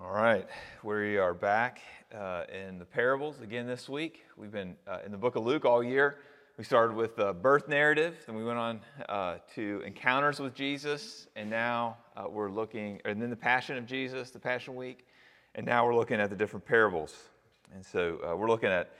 All 0.00 0.12
right, 0.12 0.46
we 0.84 1.16
are 1.16 1.34
back 1.34 1.80
uh, 2.16 2.44
in 2.52 2.78
the 2.78 2.84
parables 2.84 3.40
again 3.40 3.66
this 3.66 3.88
week. 3.88 4.22
We've 4.36 4.52
been 4.52 4.76
uh, 4.86 4.98
in 5.04 5.10
the 5.10 5.18
book 5.18 5.34
of 5.34 5.44
Luke 5.44 5.64
all 5.64 5.82
year. 5.82 6.18
We 6.56 6.62
started 6.62 6.94
with 6.94 7.16
the 7.16 7.32
birth 7.32 7.66
narrative, 7.66 8.14
then 8.24 8.36
we 8.36 8.44
went 8.44 8.60
on 8.60 8.80
uh, 9.08 9.38
to 9.56 9.82
encounters 9.84 10.38
with 10.38 10.54
Jesus, 10.54 11.26
and 11.34 11.50
now 11.50 11.96
uh, 12.16 12.26
we're 12.30 12.48
looking, 12.48 13.00
and 13.04 13.20
then 13.20 13.28
the 13.28 13.34
Passion 13.34 13.76
of 13.76 13.86
Jesus, 13.86 14.30
the 14.30 14.38
Passion 14.38 14.76
Week, 14.76 15.04
and 15.56 15.66
now 15.66 15.84
we're 15.84 15.96
looking 15.96 16.20
at 16.20 16.30
the 16.30 16.36
different 16.36 16.64
parables. 16.64 17.16
And 17.74 17.84
so 17.84 18.20
uh, 18.24 18.36
we're 18.36 18.48
looking 18.48 18.70
at, 18.70 18.92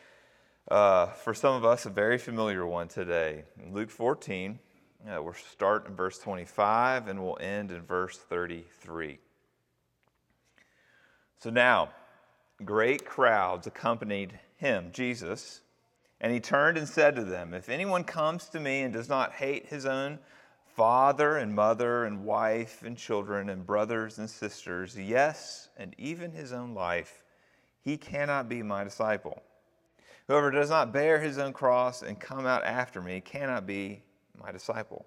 uh, 0.69 1.07
for 1.07 1.33
some 1.33 1.55
of 1.55 1.65
us, 1.65 1.87
a 1.87 1.91
very 1.91 2.19
familiar 2.19 2.67
one 2.67 2.89
today. 2.89 3.45
In 3.63 3.73
Luke 3.73 3.91
14, 3.91 4.59
we'll 5.07 5.33
start 5.53 5.87
in 5.87 5.95
verse 5.95 6.19
25 6.19 7.07
and 7.07 7.23
we'll 7.23 7.39
end 7.41 7.71
in 7.71 7.83
verse 7.83 8.19
33. 8.19 9.21
So 11.39 11.51
now, 11.51 11.91
great 12.65 13.05
crowds 13.07 13.67
accompanied 13.67 14.39
him, 14.57 14.91
Jesus, 14.93 15.61
and 16.21 16.33
he 16.33 16.41
turned 16.41 16.77
and 16.77 16.89
said 16.89 17.15
to 17.17 17.25
them, 17.25 17.55
If 17.55 17.69
anyone 17.69 18.03
comes 18.05 18.49
to 18.49 18.61
me 18.61 18.83
and 18.83 18.93
does 18.93 19.09
not 19.09 19.33
hate 19.33 19.67
his 19.67 19.87
own 19.87 20.19
father 20.75 21.37
and 21.37 21.55
mother 21.55 22.05
and 22.05 22.25
wife 22.25 22.83
and 22.85 22.97
children 22.97 23.51
and 23.51 23.65
brothers 23.65 24.19
and 24.19 24.29
sisters, 24.29 24.99
yes, 24.99 25.69
and 25.77 25.95
even 25.97 26.33
his 26.33 26.53
own 26.53 26.75
life, 26.75 27.23
he 27.83 27.97
cannot 27.97 28.49
be 28.49 28.63
my 28.63 28.83
disciple. 28.83 29.43
Whoever 30.27 30.51
does 30.51 30.71
not 30.71 30.93
bear 30.93 31.21
his 31.21 31.39
own 31.39 31.53
cross 31.53 32.03
and 32.03 32.19
come 32.19 32.47
out 32.47 32.65
after 32.65 33.01
me 33.01 33.21
cannot 33.21 33.67
be 33.67 34.03
my 34.41 34.51
disciple. 34.51 35.07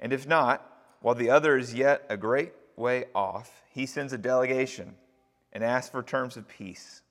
And 0.00 0.12
if 0.12 0.26
not, 0.26 0.70
while 1.00 1.14
the 1.14 1.30
other 1.30 1.56
is 1.56 1.74
yet 1.74 2.04
a 2.08 2.16
great 2.16 2.52
way 2.76 3.06
off, 3.14 3.62
he 3.70 3.86
sends 3.86 4.12
a 4.12 4.18
delegation 4.18 4.94
and 5.52 5.64
asks 5.64 5.90
for 5.90 6.02
terms 6.02 6.36
of 6.36 6.48
peace. 6.48 7.02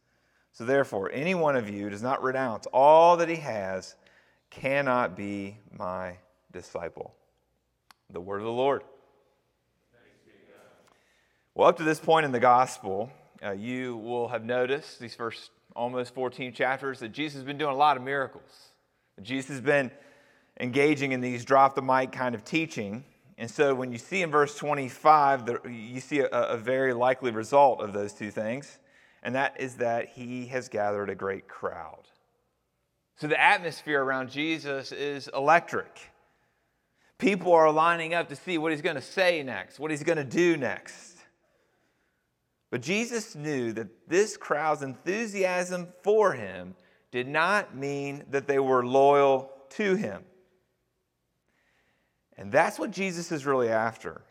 So 0.52 0.66
therefore, 0.66 1.12
any 1.12 1.36
one 1.36 1.56
of 1.56 1.70
you 1.70 1.90
does 1.90 2.02
not 2.02 2.24
renounce 2.24 2.66
all 2.68 3.18
that 3.18 3.30
he 3.30 3.38
has 3.38 3.96
cannot 4.50 5.18
be 5.18 5.58
my 5.78 6.18
disciple. 6.52 7.14
The 8.10 8.22
word 8.22 8.38
of 8.38 8.46
the 8.46 8.52
Lord. 8.52 8.84
Well, 11.54 11.70
up 11.70 11.78
to 11.78 11.84
this 11.84 12.00
point 12.00 12.26
in 12.26 12.32
the 12.32 12.40
gospel, 12.40 13.10
uh, 13.44 13.52
you 13.52 13.98
will 13.98 14.28
have 14.28 14.44
noticed 14.44 15.00
these 15.00 15.16
first 15.16 15.52
almost 15.76 16.14
14 16.14 16.54
chapters 16.54 17.00
that 17.00 17.12
Jesus 17.12 17.36
has 17.36 17.44
been 17.44 17.58
doing 17.58 17.74
a 17.74 17.78
lot 17.78 17.98
of 17.98 18.04
miracles. 18.04 18.70
Jesus 19.22 19.52
has 19.52 19.62
been 19.62 19.92
engaging 20.60 21.12
in 21.12 21.22
these 21.22 21.46
drop 21.46 21.76
the 21.76 21.82
mic 21.82 22.12
kind 22.12 22.36
of 22.36 22.44
teaching. 22.44 23.04
And 23.38 23.50
so 23.50 23.76
when 23.76 23.92
you 23.92 23.98
see 23.98 24.22
in 24.22 24.32
verse 24.32 24.56
25, 24.58 25.60
you 25.70 26.00
see 26.00 26.20
a, 26.20 26.28
a 26.28 26.58
very 26.58 26.94
likely 26.94 27.32
result 27.32 27.82
of 27.82 27.92
those 27.92 28.14
two 28.14 28.32
things, 28.32 28.80
and 29.24 29.36
that 29.36 29.60
is 29.60 29.76
that 29.76 30.10
he 30.10 30.46
has 30.48 30.70
gathered 30.70 31.10
a 31.10 31.16
great 31.16 31.48
crowd. 31.48 32.08
So 33.18 33.28
the 33.28 33.42
atmosphere 33.42 34.02
around 34.02 34.30
Jesus 34.30 34.92
is 34.92 35.30
electric. 35.34 36.12
People 37.18 37.54
are 37.54 37.72
lining 37.72 38.14
up 38.14 38.30
to 38.30 38.36
see 38.36 38.58
what 38.58 38.72
he's 38.72 38.82
going 38.82 38.98
to 38.98 39.02
say 39.02 39.42
next, 39.42 39.80
what 39.80 39.92
he's 39.92 40.04
going 40.04 40.18
to 40.18 40.24
do 40.24 40.58
next. 40.58 41.18
But 42.72 42.82
Jesus 42.82 43.36
knew 43.36 43.72
that 43.74 44.10
this 44.10 44.36
crowd's 44.36 44.82
enthusiasm 44.82 45.88
for 46.04 46.34
him 46.34 46.76
did 47.12 47.28
not 47.28 47.76
mean 47.76 48.26
that 48.32 48.48
they 48.48 48.60
were 48.60 48.86
loyal 48.86 49.52
to 49.70 49.96
him. 49.96 50.24
And 52.38 52.52
that's 52.52 52.78
what 52.78 52.92
Jesus 52.92 53.32
is 53.32 53.46
really 53.46 53.70
after. 53.70 54.22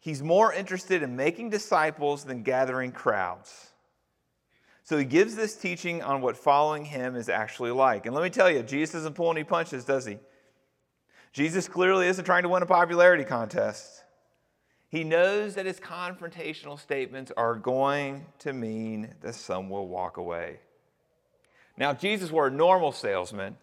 He's 0.00 0.22
more 0.22 0.52
interested 0.52 1.02
in 1.02 1.14
making 1.14 1.50
disciples 1.50 2.24
than 2.24 2.42
gathering 2.42 2.90
crowds. 2.90 3.68
So 4.82 4.98
he 4.98 5.04
gives 5.04 5.36
this 5.36 5.54
teaching 5.54 6.02
on 6.02 6.20
what 6.22 6.36
following 6.36 6.84
him 6.84 7.14
is 7.14 7.28
actually 7.28 7.70
like. 7.70 8.04
And 8.04 8.14
let 8.14 8.24
me 8.24 8.30
tell 8.30 8.50
you, 8.50 8.62
Jesus 8.62 8.94
doesn't 8.94 9.14
pull 9.14 9.30
any 9.30 9.44
punches, 9.44 9.84
does 9.84 10.04
he? 10.04 10.18
Jesus 11.32 11.68
clearly 11.68 12.08
isn't 12.08 12.24
trying 12.24 12.42
to 12.42 12.48
win 12.48 12.62
a 12.62 12.66
popularity 12.66 13.24
contest. 13.24 14.02
He 14.88 15.04
knows 15.04 15.54
that 15.54 15.64
his 15.64 15.80
confrontational 15.80 16.78
statements 16.78 17.32
are 17.36 17.54
going 17.54 18.26
to 18.40 18.52
mean 18.52 19.14
that 19.22 19.34
some 19.34 19.70
will 19.70 19.88
walk 19.88 20.18
away. 20.18 20.58
Now, 21.78 21.92
if 21.92 22.00
Jesus 22.00 22.30
were 22.30 22.48
a 22.48 22.50
normal 22.50 22.92
salesman, 22.92 23.56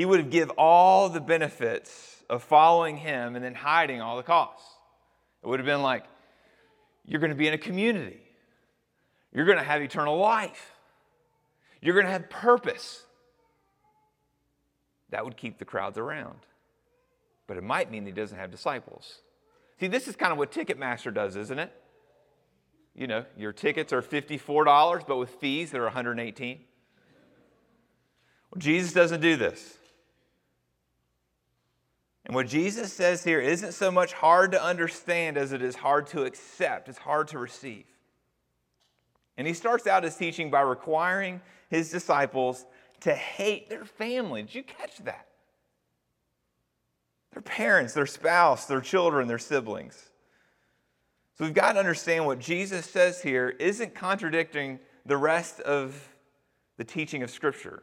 he 0.00 0.06
would 0.06 0.18
have 0.18 0.30
give 0.30 0.48
all 0.56 1.10
the 1.10 1.20
benefits 1.20 2.24
of 2.30 2.42
following 2.42 2.96
him 2.96 3.36
and 3.36 3.44
then 3.44 3.54
hiding 3.54 4.00
all 4.00 4.16
the 4.16 4.22
costs. 4.22 4.66
It 5.42 5.46
would 5.46 5.58
have 5.58 5.66
been 5.66 5.82
like, 5.82 6.04
you're 7.04 7.20
going 7.20 7.32
to 7.32 7.36
be 7.36 7.46
in 7.46 7.52
a 7.52 7.58
community, 7.58 8.22
you're 9.30 9.44
going 9.44 9.58
to 9.58 9.62
have 9.62 9.82
eternal 9.82 10.16
life, 10.16 10.72
you're 11.82 11.92
going 11.92 12.06
to 12.06 12.12
have 12.12 12.30
purpose. 12.30 13.02
That 15.10 15.22
would 15.26 15.36
keep 15.36 15.58
the 15.58 15.66
crowds 15.66 15.98
around. 15.98 16.38
But 17.46 17.58
it 17.58 17.62
might 17.62 17.90
mean 17.90 18.06
he 18.06 18.12
doesn't 18.12 18.38
have 18.38 18.50
disciples. 18.50 19.18
See, 19.80 19.86
this 19.86 20.08
is 20.08 20.16
kind 20.16 20.32
of 20.32 20.38
what 20.38 20.50
Ticketmaster 20.50 21.12
does, 21.12 21.36
isn't 21.36 21.58
it? 21.58 21.74
You 22.94 23.06
know, 23.06 23.26
your 23.36 23.52
tickets 23.52 23.92
are 23.92 24.00
$54, 24.00 25.06
but 25.06 25.18
with 25.18 25.28
fees, 25.28 25.70
they're 25.70 25.82
118 25.82 26.58
Well, 28.50 28.58
Jesus 28.58 28.94
doesn't 28.94 29.20
do 29.20 29.36
this. 29.36 29.76
And 32.26 32.34
what 32.34 32.46
Jesus 32.46 32.92
says 32.92 33.24
here 33.24 33.40
isn't 33.40 33.72
so 33.72 33.90
much 33.90 34.12
hard 34.12 34.52
to 34.52 34.62
understand 34.62 35.36
as 35.36 35.52
it 35.52 35.62
is 35.62 35.76
hard 35.76 36.06
to 36.08 36.24
accept, 36.24 36.88
it's 36.88 36.98
hard 36.98 37.28
to 37.28 37.38
receive. 37.38 37.86
And 39.36 39.46
he 39.46 39.54
starts 39.54 39.86
out 39.86 40.04
his 40.04 40.16
teaching 40.16 40.50
by 40.50 40.60
requiring 40.60 41.40
his 41.68 41.90
disciples 41.90 42.66
to 43.00 43.14
hate 43.14 43.70
their 43.70 43.84
family. 43.84 44.42
Did 44.42 44.54
you 44.54 44.62
catch 44.62 44.98
that? 44.98 45.26
Their 47.32 47.42
parents, 47.42 47.94
their 47.94 48.06
spouse, 48.06 48.66
their 48.66 48.80
children, 48.80 49.28
their 49.28 49.38
siblings. 49.38 50.10
So 51.38 51.44
we've 51.44 51.54
got 51.54 51.72
to 51.72 51.78
understand 51.78 52.26
what 52.26 52.38
Jesus 52.38 52.84
says 52.84 53.22
here 53.22 53.48
isn't 53.48 53.94
contradicting 53.94 54.78
the 55.06 55.16
rest 55.16 55.60
of 55.60 56.08
the 56.76 56.84
teaching 56.84 57.22
of 57.22 57.30
Scripture. 57.30 57.82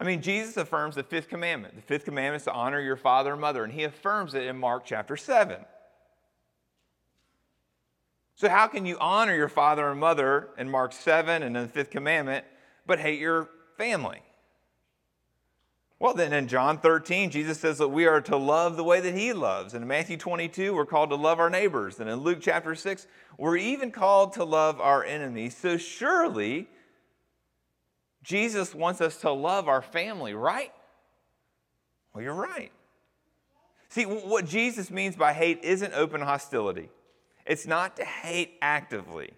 I 0.00 0.04
mean, 0.04 0.22
Jesus 0.22 0.56
affirms 0.56 0.94
the 0.94 1.02
fifth 1.02 1.28
commandment. 1.28 1.76
The 1.76 1.82
fifth 1.82 2.06
commandment 2.06 2.40
is 2.40 2.44
to 2.44 2.52
honor 2.52 2.80
your 2.80 2.96
father 2.96 3.32
and 3.32 3.40
mother, 3.40 3.62
and 3.62 3.72
he 3.72 3.84
affirms 3.84 4.34
it 4.34 4.44
in 4.44 4.56
Mark 4.56 4.86
chapter 4.86 5.14
7. 5.14 5.58
So, 8.34 8.48
how 8.48 8.66
can 8.66 8.86
you 8.86 8.96
honor 8.98 9.36
your 9.36 9.50
father 9.50 9.90
and 9.90 10.00
mother 10.00 10.48
in 10.56 10.70
Mark 10.70 10.94
7 10.94 11.42
and 11.42 11.54
in 11.54 11.62
the 11.64 11.68
fifth 11.68 11.90
commandment, 11.90 12.46
but 12.86 12.98
hate 12.98 13.20
your 13.20 13.50
family? 13.76 14.22
Well, 15.98 16.14
then 16.14 16.32
in 16.32 16.48
John 16.48 16.78
13, 16.78 17.28
Jesus 17.28 17.60
says 17.60 17.76
that 17.76 17.88
we 17.88 18.06
are 18.06 18.22
to 18.22 18.38
love 18.38 18.78
the 18.78 18.84
way 18.84 19.00
that 19.00 19.14
he 19.14 19.34
loves. 19.34 19.74
And 19.74 19.82
in 19.82 19.88
Matthew 19.88 20.16
22, 20.16 20.74
we're 20.74 20.86
called 20.86 21.10
to 21.10 21.16
love 21.16 21.38
our 21.38 21.50
neighbors. 21.50 22.00
And 22.00 22.08
in 22.08 22.20
Luke 22.20 22.38
chapter 22.40 22.74
6, 22.74 23.06
we're 23.36 23.58
even 23.58 23.90
called 23.90 24.32
to 24.32 24.44
love 24.44 24.80
our 24.80 25.04
enemies. 25.04 25.54
So, 25.54 25.76
surely, 25.76 26.70
Jesus 28.22 28.74
wants 28.74 29.00
us 29.00 29.18
to 29.18 29.30
love 29.30 29.68
our 29.68 29.82
family, 29.82 30.34
right? 30.34 30.72
Well, 32.12 32.22
you're 32.22 32.34
right. 32.34 32.72
See, 33.88 34.04
what 34.04 34.46
Jesus 34.46 34.90
means 34.90 35.16
by 35.16 35.32
hate 35.32 35.60
isn't 35.62 35.92
open 35.94 36.20
hostility, 36.20 36.90
it's 37.46 37.66
not 37.66 37.96
to 37.96 38.04
hate 38.04 38.52
actively. 38.62 39.32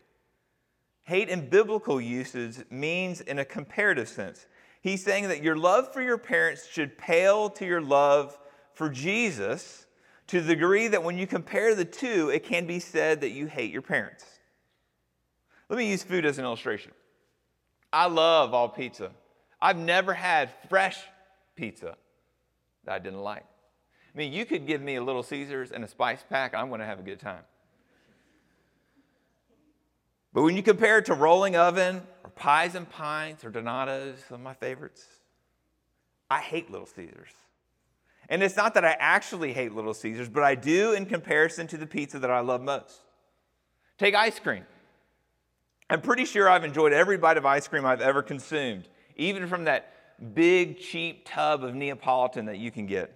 Hate 1.04 1.28
in 1.28 1.48
biblical 1.48 2.00
usage 2.00 2.58
means 2.70 3.20
in 3.20 3.40
a 3.40 3.44
comparative 3.44 4.08
sense. 4.08 4.46
He's 4.80 5.02
saying 5.04 5.28
that 5.28 5.42
your 5.42 5.56
love 5.56 5.92
for 5.92 6.00
your 6.00 6.18
parents 6.18 6.66
should 6.66 6.96
pale 6.96 7.50
to 7.50 7.66
your 7.66 7.80
love 7.80 8.38
for 8.72 8.88
Jesus 8.88 9.86
to 10.28 10.40
the 10.40 10.54
degree 10.54 10.88
that 10.88 11.02
when 11.02 11.18
you 11.18 11.26
compare 11.26 11.74
the 11.74 11.84
two, 11.84 12.30
it 12.30 12.44
can 12.44 12.66
be 12.66 12.78
said 12.78 13.20
that 13.20 13.30
you 13.30 13.46
hate 13.46 13.72
your 13.72 13.82
parents. 13.82 14.24
Let 15.68 15.78
me 15.78 15.90
use 15.90 16.02
food 16.02 16.24
as 16.24 16.38
an 16.38 16.44
illustration. 16.44 16.92
I 17.92 18.06
love 18.06 18.54
all 18.54 18.68
pizza. 18.68 19.10
I've 19.60 19.76
never 19.76 20.14
had 20.14 20.50
fresh 20.68 20.98
pizza 21.54 21.96
that 22.84 22.94
I 22.94 22.98
didn't 22.98 23.20
like. 23.20 23.44
I 24.14 24.18
mean, 24.18 24.32
you 24.32 24.44
could 24.44 24.66
give 24.66 24.82
me 24.82 24.96
a 24.96 25.02
Little 25.02 25.22
Caesars 25.22 25.72
and 25.72 25.84
a 25.84 25.88
spice 25.88 26.24
pack, 26.28 26.54
I'm 26.54 26.68
going 26.68 26.80
to 26.80 26.86
have 26.86 26.98
a 26.98 27.02
good 27.02 27.20
time. 27.20 27.42
But 30.32 30.42
when 30.42 30.56
you 30.56 30.62
compare 30.62 30.98
it 30.98 31.06
to 31.06 31.14
Rolling 31.14 31.56
Oven 31.56 32.02
or 32.24 32.30
Pies 32.30 32.74
and 32.74 32.88
Pints 32.88 33.44
or 33.44 33.50
Donato's, 33.50 34.18
some 34.28 34.36
of 34.36 34.40
my 34.40 34.54
favorites, 34.54 35.06
I 36.30 36.40
hate 36.40 36.70
Little 36.70 36.86
Caesars. 36.86 37.32
And 38.28 38.42
it's 38.42 38.56
not 38.56 38.74
that 38.74 38.84
I 38.84 38.96
actually 38.98 39.52
hate 39.52 39.74
Little 39.74 39.92
Caesars, 39.92 40.28
but 40.30 40.42
I 40.42 40.54
do 40.54 40.92
in 40.92 41.04
comparison 41.04 41.66
to 41.68 41.76
the 41.76 41.86
pizza 41.86 42.18
that 42.18 42.30
I 42.30 42.40
love 42.40 42.62
most. 42.62 43.00
Take 43.98 44.14
ice 44.14 44.38
cream. 44.38 44.64
I'm 45.92 46.00
pretty 46.00 46.24
sure 46.24 46.48
I've 46.48 46.64
enjoyed 46.64 46.94
every 46.94 47.18
bite 47.18 47.36
of 47.36 47.44
ice 47.44 47.68
cream 47.68 47.84
I've 47.84 48.00
ever 48.00 48.22
consumed, 48.22 48.88
even 49.16 49.46
from 49.46 49.64
that 49.64 49.92
big, 50.34 50.78
cheap 50.78 51.28
tub 51.28 51.62
of 51.62 51.74
Neapolitan 51.74 52.46
that 52.46 52.56
you 52.56 52.70
can 52.70 52.86
get. 52.86 53.14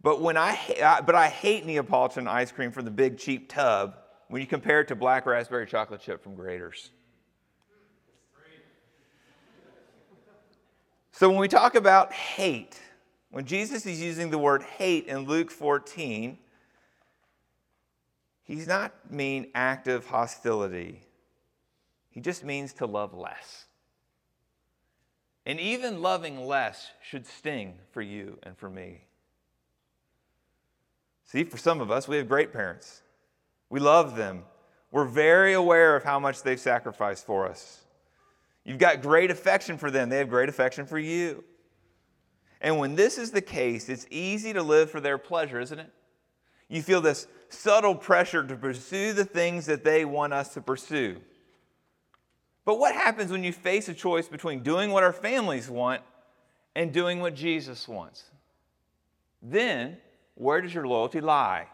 But, 0.00 0.22
when 0.22 0.38
I, 0.38 1.02
but 1.04 1.14
I 1.14 1.28
hate 1.28 1.66
Neapolitan 1.66 2.26
ice 2.26 2.52
cream 2.52 2.72
from 2.72 2.86
the 2.86 2.90
big, 2.90 3.18
cheap 3.18 3.50
tub 3.50 3.98
when 4.28 4.40
you 4.40 4.46
compare 4.46 4.80
it 4.80 4.88
to 4.88 4.94
black 4.94 5.26
raspberry 5.26 5.66
chocolate 5.66 6.00
chip 6.00 6.22
from 6.22 6.34
Graeter's. 6.34 6.88
So, 11.12 11.28
when 11.28 11.38
we 11.38 11.48
talk 11.48 11.74
about 11.74 12.14
hate, 12.14 12.80
when 13.30 13.44
Jesus 13.44 13.84
is 13.84 14.00
using 14.00 14.30
the 14.30 14.38
word 14.38 14.62
hate 14.62 15.06
in 15.06 15.26
Luke 15.26 15.50
14, 15.50 16.38
he's 18.46 18.66
not 18.66 18.92
mean 19.10 19.48
active 19.54 20.06
hostility. 20.06 21.02
He 22.10 22.20
just 22.20 22.44
means 22.44 22.72
to 22.74 22.86
love 22.86 23.12
less. 23.12 23.66
And 25.44 25.60
even 25.60 26.00
loving 26.00 26.46
less 26.46 26.90
should 27.02 27.26
sting 27.26 27.74
for 27.92 28.00
you 28.00 28.38
and 28.42 28.56
for 28.56 28.70
me. 28.70 29.04
See, 31.26 31.44
for 31.44 31.58
some 31.58 31.80
of 31.80 31.90
us, 31.90 32.08
we 32.08 32.16
have 32.16 32.28
great 32.28 32.52
parents. 32.52 33.02
We 33.68 33.80
love 33.80 34.16
them. 34.16 34.44
We're 34.90 35.04
very 35.04 35.52
aware 35.52 35.94
of 35.94 36.04
how 36.04 36.18
much 36.18 36.42
they've 36.42 36.58
sacrificed 36.58 37.26
for 37.26 37.46
us. 37.46 37.82
You've 38.64 38.78
got 38.78 39.02
great 39.02 39.30
affection 39.30 39.78
for 39.78 39.90
them, 39.90 40.08
they 40.08 40.18
have 40.18 40.28
great 40.28 40.48
affection 40.48 40.86
for 40.86 40.98
you. 40.98 41.44
And 42.60 42.78
when 42.78 42.96
this 42.96 43.18
is 43.18 43.30
the 43.30 43.42
case, 43.42 43.88
it's 43.88 44.06
easy 44.10 44.52
to 44.52 44.62
live 44.62 44.90
for 44.90 45.00
their 45.00 45.18
pleasure, 45.18 45.60
isn't 45.60 45.78
it? 45.78 45.92
You 46.68 46.82
feel 46.82 47.00
this 47.00 47.28
subtle 47.48 47.94
pressure 47.94 48.44
to 48.46 48.56
pursue 48.56 49.12
the 49.12 49.24
things 49.24 49.66
that 49.66 49.84
they 49.84 50.04
want 50.04 50.32
us 50.32 50.54
to 50.54 50.60
pursue. 50.60 51.20
But 52.64 52.78
what 52.78 52.94
happens 52.94 53.30
when 53.30 53.44
you 53.44 53.52
face 53.52 53.88
a 53.88 53.94
choice 53.94 54.28
between 54.28 54.62
doing 54.62 54.90
what 54.90 55.02
our 55.02 55.12
families 55.12 55.70
want 55.70 56.02
and 56.74 56.92
doing 56.92 57.20
what 57.20 57.34
Jesus 57.34 57.86
wants? 57.86 58.24
Then, 59.40 59.98
where 60.34 60.60
does 60.60 60.74
your 60.74 60.86
loyalty 60.86 61.20
lie? 61.20 61.66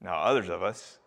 Now, 0.00 0.20
others 0.20 0.48
of 0.48 0.62
us, 0.62 0.98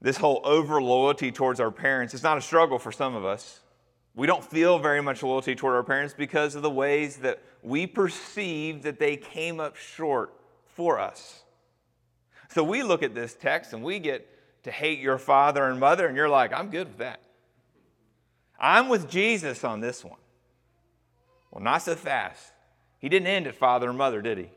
this 0.00 0.16
whole 0.16 0.40
over 0.44 0.82
loyalty 0.82 1.32
towards 1.32 1.60
our 1.60 1.70
parents 1.70 2.14
is 2.14 2.22
not 2.22 2.38
a 2.38 2.40
struggle 2.40 2.78
for 2.78 2.92
some 2.92 3.14
of 3.14 3.24
us. 3.24 3.61
We 4.14 4.26
don't 4.26 4.44
feel 4.44 4.78
very 4.78 5.00
much 5.00 5.22
loyalty 5.22 5.54
toward 5.54 5.74
our 5.74 5.82
parents 5.82 6.14
because 6.16 6.54
of 6.54 6.62
the 6.62 6.70
ways 6.70 7.16
that 7.18 7.42
we 7.62 7.86
perceive 7.86 8.82
that 8.82 8.98
they 8.98 9.16
came 9.16 9.58
up 9.58 9.76
short 9.76 10.34
for 10.66 10.98
us. 10.98 11.42
So 12.50 12.62
we 12.62 12.82
look 12.82 13.02
at 13.02 13.14
this 13.14 13.34
text 13.34 13.72
and 13.72 13.82
we 13.82 13.98
get 13.98 14.28
to 14.64 14.70
hate 14.70 14.98
your 14.98 15.18
father 15.18 15.64
and 15.64 15.80
mother, 15.80 16.06
and 16.06 16.16
you're 16.16 16.28
like, 16.28 16.52
I'm 16.52 16.70
good 16.70 16.88
with 16.88 16.98
that. 16.98 17.20
I'm 18.60 18.88
with 18.88 19.10
Jesus 19.10 19.64
on 19.64 19.80
this 19.80 20.04
one. 20.04 20.20
Well, 21.50 21.64
not 21.64 21.82
so 21.82 21.94
fast. 21.94 22.52
He 22.98 23.08
didn't 23.08 23.26
end 23.26 23.46
at 23.46 23.54
father 23.54 23.88
and 23.88 23.98
mother, 23.98 24.22
did 24.22 24.38
he? 24.38 24.50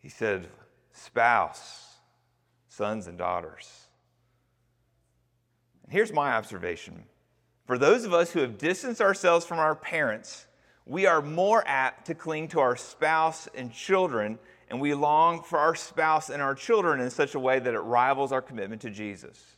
He 0.00 0.08
said, 0.08 0.48
spouse, 0.92 1.94
sons 2.68 3.06
and 3.06 3.16
daughters. 3.16 3.70
Here's 5.90 6.12
my 6.12 6.32
observation 6.32 7.04
for 7.66 7.78
those 7.78 8.04
of 8.04 8.12
us 8.12 8.32
who 8.32 8.40
have 8.40 8.58
distanced 8.58 9.00
ourselves 9.00 9.46
from 9.46 9.60
our 9.60 9.76
parents, 9.76 10.46
we 10.86 11.06
are 11.06 11.22
more 11.22 11.62
apt 11.66 12.06
to 12.06 12.16
cling 12.16 12.48
to 12.48 12.58
our 12.58 12.74
spouse 12.74 13.48
and 13.54 13.72
children, 13.72 14.40
and 14.68 14.80
we 14.80 14.92
long 14.92 15.44
for 15.44 15.58
our 15.58 15.76
spouse 15.76 16.30
and 16.30 16.42
our 16.42 16.56
children 16.56 17.00
in 17.00 17.10
such 17.10 17.36
a 17.36 17.38
way 17.38 17.60
that 17.60 17.74
it 17.74 17.78
rivals 17.78 18.32
our 18.32 18.42
commitment 18.42 18.82
to 18.82 18.90
Jesus. 18.90 19.56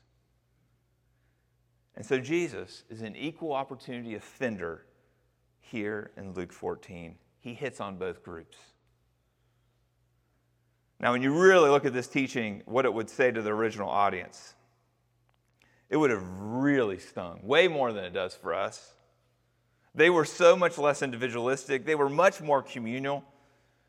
And 1.97 2.05
so 2.05 2.19
Jesus 2.19 2.85
is 2.91 3.01
an 3.01 3.17
equal 3.17 3.55
opportunity 3.55 4.15
offender 4.15 4.85
here 5.61 6.11
in 6.19 6.35
Luke 6.35 6.53
14. 6.53 7.15
He 7.41 7.55
hits 7.55 7.81
on 7.81 7.97
both 7.97 8.23
groups. 8.23 8.59
Now, 11.01 11.13
when 11.13 11.23
you 11.23 11.33
really 11.33 11.71
look 11.71 11.87
at 11.87 11.95
this 11.95 12.09
teaching, 12.09 12.63
what 12.67 12.85
it 12.85 12.93
would 12.93 13.09
say 13.09 13.31
to 13.31 13.41
the 13.41 13.53
original 13.53 13.89
audience, 13.89 14.55
it 15.93 15.99
would 15.99 16.11
have 16.11 16.25
really 16.27 16.99
stung, 16.99 17.41
way 17.43 17.69
more 17.69 17.93
than 17.93 18.03
it 18.03 18.15
does 18.15 18.35
for 18.35 18.55
us. 18.55 18.95
They 19.95 20.09
were 20.09 20.25
so 20.25 20.57
much 20.57 20.79
less 20.79 21.03
individualistic, 21.03 21.85
they 21.85 21.95
were 21.95 22.09
much 22.09 22.41
more 22.41 22.63
communal. 22.63 23.23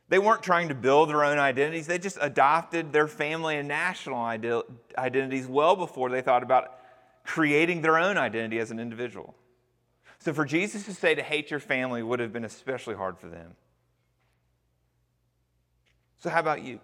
They 0.09 0.19
weren't 0.19 0.44
trying 0.44 0.67
to 0.67 0.75
build 0.75 1.09
their 1.09 1.23
own 1.23 1.39
identities, 1.39 1.88
they 1.88 1.97
just 1.97 2.17
adopted 2.19 2.91
their 2.91 3.07
family 3.07 3.55
and 3.55 3.69
national 3.69 4.19
identities 4.19 5.47
well 5.47 5.77
before 5.77 6.09
they 6.09 6.21
thought 6.21 6.44
about 6.44 6.77
creating 7.23 7.81
their 7.81 7.97
own 7.97 8.17
identity 8.17 8.59
as 8.59 8.69
an 8.69 8.81
individual. 8.81 9.33
So 10.19 10.33
for 10.33 10.44
Jesus 10.44 10.83
to 10.85 10.94
say 10.94 11.15
to 11.15 11.23
hate 11.23 11.50
your 11.51 11.61
family 11.61 12.03
would 12.03 12.19
have 12.19 12.33
been 12.33 12.44
especially 12.44 12.95
hard 12.95 13.17
for 13.17 13.29
them. 13.29 13.55
So, 16.19 16.29
how 16.29 16.41
about 16.41 16.63
you? 16.63 16.81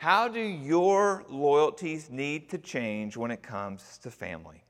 How 0.00 0.28
do 0.28 0.40
your 0.40 1.26
loyalties 1.28 2.08
need 2.08 2.48
to 2.48 2.56
change 2.56 3.18
when 3.18 3.30
it 3.30 3.42
comes 3.42 3.98
to 3.98 4.10
family? 4.10 4.64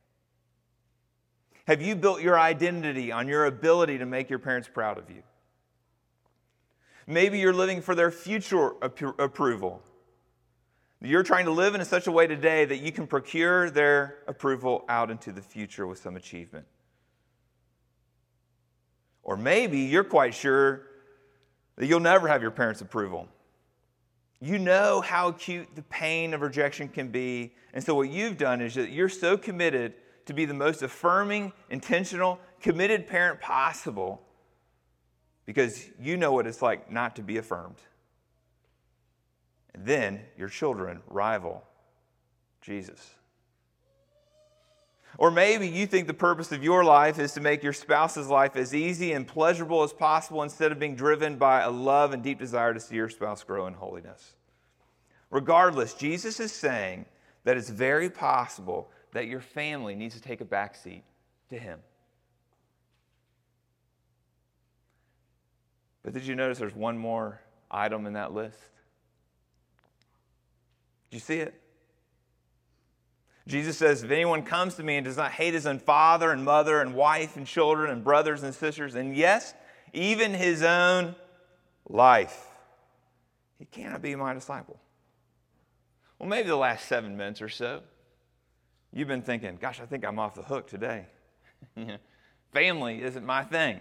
Have 1.68 1.80
you 1.80 1.94
built 1.94 2.20
your 2.20 2.36
identity 2.36 3.12
on 3.12 3.28
your 3.28 3.46
ability 3.46 3.98
to 3.98 4.06
make 4.06 4.28
your 4.28 4.40
parents 4.40 4.66
proud 4.66 4.98
of 4.98 5.08
you? 5.08 5.22
Maybe 7.06 7.38
you're 7.38 7.52
living 7.52 7.80
for 7.80 7.94
their 7.94 8.10
future 8.10 8.72
approval. 8.82 9.84
You're 11.00 11.22
trying 11.22 11.44
to 11.44 11.52
live 11.52 11.76
in 11.76 11.84
such 11.84 12.08
a 12.08 12.10
way 12.10 12.26
today 12.26 12.64
that 12.64 12.78
you 12.78 12.90
can 12.90 13.06
procure 13.06 13.70
their 13.70 14.24
approval 14.26 14.84
out 14.88 15.12
into 15.12 15.30
the 15.30 15.42
future 15.42 15.86
with 15.86 16.00
some 16.00 16.16
achievement. 16.16 16.66
Or 19.22 19.36
maybe 19.36 19.78
you're 19.78 20.02
quite 20.02 20.34
sure 20.34 20.88
that 21.76 21.86
you'll 21.86 22.00
never 22.00 22.26
have 22.26 22.42
your 22.42 22.50
parents' 22.50 22.80
approval. 22.80 23.28
You 24.40 24.58
know 24.58 25.00
how 25.02 25.28
acute 25.28 25.68
the 25.74 25.82
pain 25.82 26.32
of 26.32 26.40
rejection 26.40 26.88
can 26.88 27.08
be. 27.08 27.52
And 27.74 27.84
so, 27.84 27.94
what 27.94 28.08
you've 28.08 28.38
done 28.38 28.62
is 28.62 28.74
that 28.74 28.90
you're 28.90 29.10
so 29.10 29.36
committed 29.36 29.94
to 30.26 30.32
be 30.32 30.46
the 30.46 30.54
most 30.54 30.82
affirming, 30.82 31.52
intentional, 31.68 32.38
committed 32.60 33.06
parent 33.06 33.40
possible 33.40 34.22
because 35.44 35.84
you 35.98 36.16
know 36.16 36.32
what 36.32 36.46
it's 36.46 36.62
like 36.62 36.90
not 36.90 37.16
to 37.16 37.22
be 37.22 37.36
affirmed. 37.36 37.76
And 39.74 39.84
then 39.84 40.20
your 40.38 40.48
children 40.48 41.02
rival 41.06 41.64
Jesus. 42.60 43.14
Or 45.18 45.30
maybe 45.30 45.66
you 45.66 45.86
think 45.86 46.06
the 46.06 46.14
purpose 46.14 46.52
of 46.52 46.62
your 46.62 46.84
life 46.84 47.18
is 47.18 47.32
to 47.32 47.40
make 47.40 47.62
your 47.62 47.72
spouse's 47.72 48.28
life 48.28 48.54
as 48.54 48.74
easy 48.74 49.12
and 49.12 49.26
pleasurable 49.26 49.82
as 49.82 49.92
possible 49.92 50.42
instead 50.42 50.70
of 50.70 50.78
being 50.78 50.94
driven 50.94 51.36
by 51.36 51.62
a 51.62 51.70
love 51.70 52.12
and 52.12 52.22
deep 52.22 52.38
desire 52.38 52.72
to 52.72 52.80
see 52.80 52.94
your 52.94 53.08
spouse 53.08 53.42
grow 53.42 53.66
in 53.66 53.74
holiness. 53.74 54.36
Regardless, 55.30 55.94
Jesus 55.94 56.40
is 56.40 56.52
saying 56.52 57.06
that 57.44 57.56
it's 57.56 57.70
very 57.70 58.10
possible 58.10 58.90
that 59.12 59.26
your 59.26 59.40
family 59.40 59.94
needs 59.94 60.14
to 60.14 60.20
take 60.20 60.40
a 60.40 60.44
backseat 60.44 61.02
to 61.48 61.58
Him. 61.58 61.78
But 66.02 66.14
did 66.14 66.24
you 66.24 66.34
notice 66.34 66.58
there's 66.58 66.74
one 66.74 66.98
more 66.98 67.40
item 67.70 68.06
in 68.06 68.14
that 68.14 68.32
list? 68.32 68.58
Did 71.10 71.16
you 71.16 71.20
see 71.20 71.38
it? 71.38 71.60
Jesus 73.46 73.76
says, 73.76 74.02
If 74.02 74.10
anyone 74.10 74.42
comes 74.42 74.76
to 74.76 74.82
me 74.82 74.96
and 74.96 75.04
does 75.04 75.16
not 75.16 75.32
hate 75.32 75.54
his 75.54 75.66
own 75.66 75.78
father 75.78 76.30
and 76.30 76.44
mother 76.44 76.80
and 76.80 76.94
wife 76.94 77.36
and 77.36 77.46
children 77.46 77.90
and 77.90 78.04
brothers 78.04 78.42
and 78.42 78.54
sisters, 78.54 78.94
and 78.94 79.16
yes, 79.16 79.54
even 79.92 80.32
his 80.32 80.62
own 80.62 81.16
life, 81.88 82.46
he 83.58 83.64
cannot 83.64 84.02
be 84.02 84.14
my 84.14 84.32
disciple. 84.34 84.78
Well, 86.20 86.28
maybe 86.28 86.48
the 86.48 86.56
last 86.56 86.86
seven 86.86 87.16
minutes 87.16 87.40
or 87.40 87.48
so, 87.48 87.80
you've 88.92 89.08
been 89.08 89.22
thinking, 89.22 89.56
gosh, 89.58 89.80
I 89.80 89.86
think 89.86 90.04
I'm 90.04 90.18
off 90.18 90.34
the 90.34 90.42
hook 90.42 90.68
today. 90.68 91.06
Family 92.52 93.02
isn't 93.02 93.24
my 93.24 93.42
thing. 93.42 93.80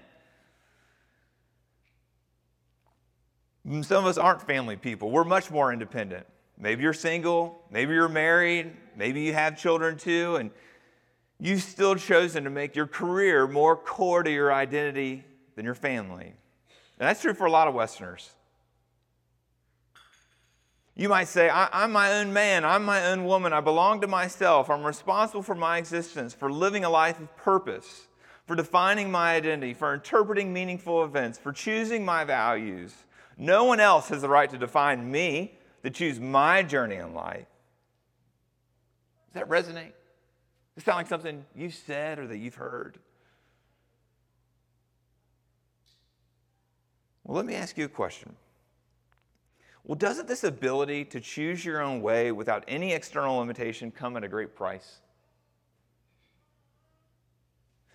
Mm, 3.68 3.84
some 3.84 4.06
of 4.06 4.10
us 4.10 4.18
aren't 4.18 4.42
family 4.42 4.78
people. 4.78 5.12
We're 5.12 5.26
much 5.26 5.52
more 5.52 5.74
independent. 5.74 6.26
Maybe 6.58 6.82
you're 6.82 6.94
single, 6.94 7.62
maybe 7.72 7.94
you're 7.94 8.08
married, 8.08 8.72
maybe 8.96 9.22
you 9.22 9.34
have 9.34 9.58
children 9.58 9.98
too, 9.98 10.38
and 10.38 10.50
you've 11.42 11.62
still 11.62 11.96
chosen 11.96 12.46
to 12.46 12.50
make 12.50 12.74
your 12.74 12.88
career 12.88 13.48
more 13.48 13.76
core 13.76 14.24
to 14.24 14.32
your 14.32 14.54
identity 14.54 15.26
than 15.56 15.66
your 15.66 15.76
family. 15.76 16.28
And 16.28 17.08
that's 17.08 17.22
true 17.22 17.34
for 17.34 17.48
a 17.48 17.52
lot 17.52 17.68
of 17.68 17.74
Westerners. 17.74 18.30
You 21.00 21.08
might 21.08 21.30
say, 21.30 21.48
I, 21.48 21.86
am 21.86 21.94
my 21.94 22.12
own 22.16 22.34
man, 22.34 22.66
I'm 22.66 22.84
my 22.84 23.06
own 23.06 23.24
woman, 23.24 23.54
I 23.54 23.62
belong 23.62 24.02
to 24.02 24.08
myself, 24.08 24.70
I'm 24.70 24.84
responsible 24.84 25.42
for 25.42 25.56
my 25.56 25.78
existence, 25.78 26.34
for 26.34 26.52
living 26.52 26.84
a 26.84 26.90
life 26.90 27.22
of 27.22 27.34
purpose, 27.38 28.08
for 28.46 28.54
defining 28.54 29.10
my 29.10 29.34
identity, 29.34 29.74
for 29.74 29.94
interpreting 29.94 30.52
meaningful 30.52 31.06
events, 31.06 31.40
for 31.40 31.54
choosing 31.54 32.04
my 32.04 32.26
values. 32.26 32.94
No 33.38 33.64
one 33.64 33.80
else 33.80 34.10
has 34.10 34.22
the 34.22 34.28
right 34.28 34.50
to 34.50 34.58
define 34.58 35.10
me, 35.10 35.58
to 35.84 35.90
choose 35.90 36.20
my 36.20 36.64
journey 36.64 36.98
in 36.98 37.14
life. 37.14 37.48
Does 39.32 39.36
that 39.36 39.48
resonate? 39.48 39.94
Does 40.76 40.80
it 40.80 40.84
sound 40.84 40.98
like 40.98 41.08
something 41.08 41.46
you've 41.56 41.76
said 41.76 42.20
or 42.20 42.28
that 42.28 42.40
you've 42.40 42.56
heard? 42.56 43.00
Well, 47.24 47.38
let 47.38 47.46
me 47.46 47.56
ask 47.56 47.78
you 47.78 47.86
a 47.86 47.88
question. 47.88 48.36
Well, 49.84 49.96
doesn't 49.96 50.28
this 50.28 50.44
ability 50.44 51.06
to 51.06 51.20
choose 51.20 51.66
your 51.66 51.82
own 51.82 52.02
way 52.02 52.32
without 52.32 52.64
any 52.68 52.94
external 52.94 53.38
limitation 53.38 53.92
come 53.92 54.18
at 54.18 54.24
a 54.24 54.28
great 54.28 54.56
price? 54.56 55.00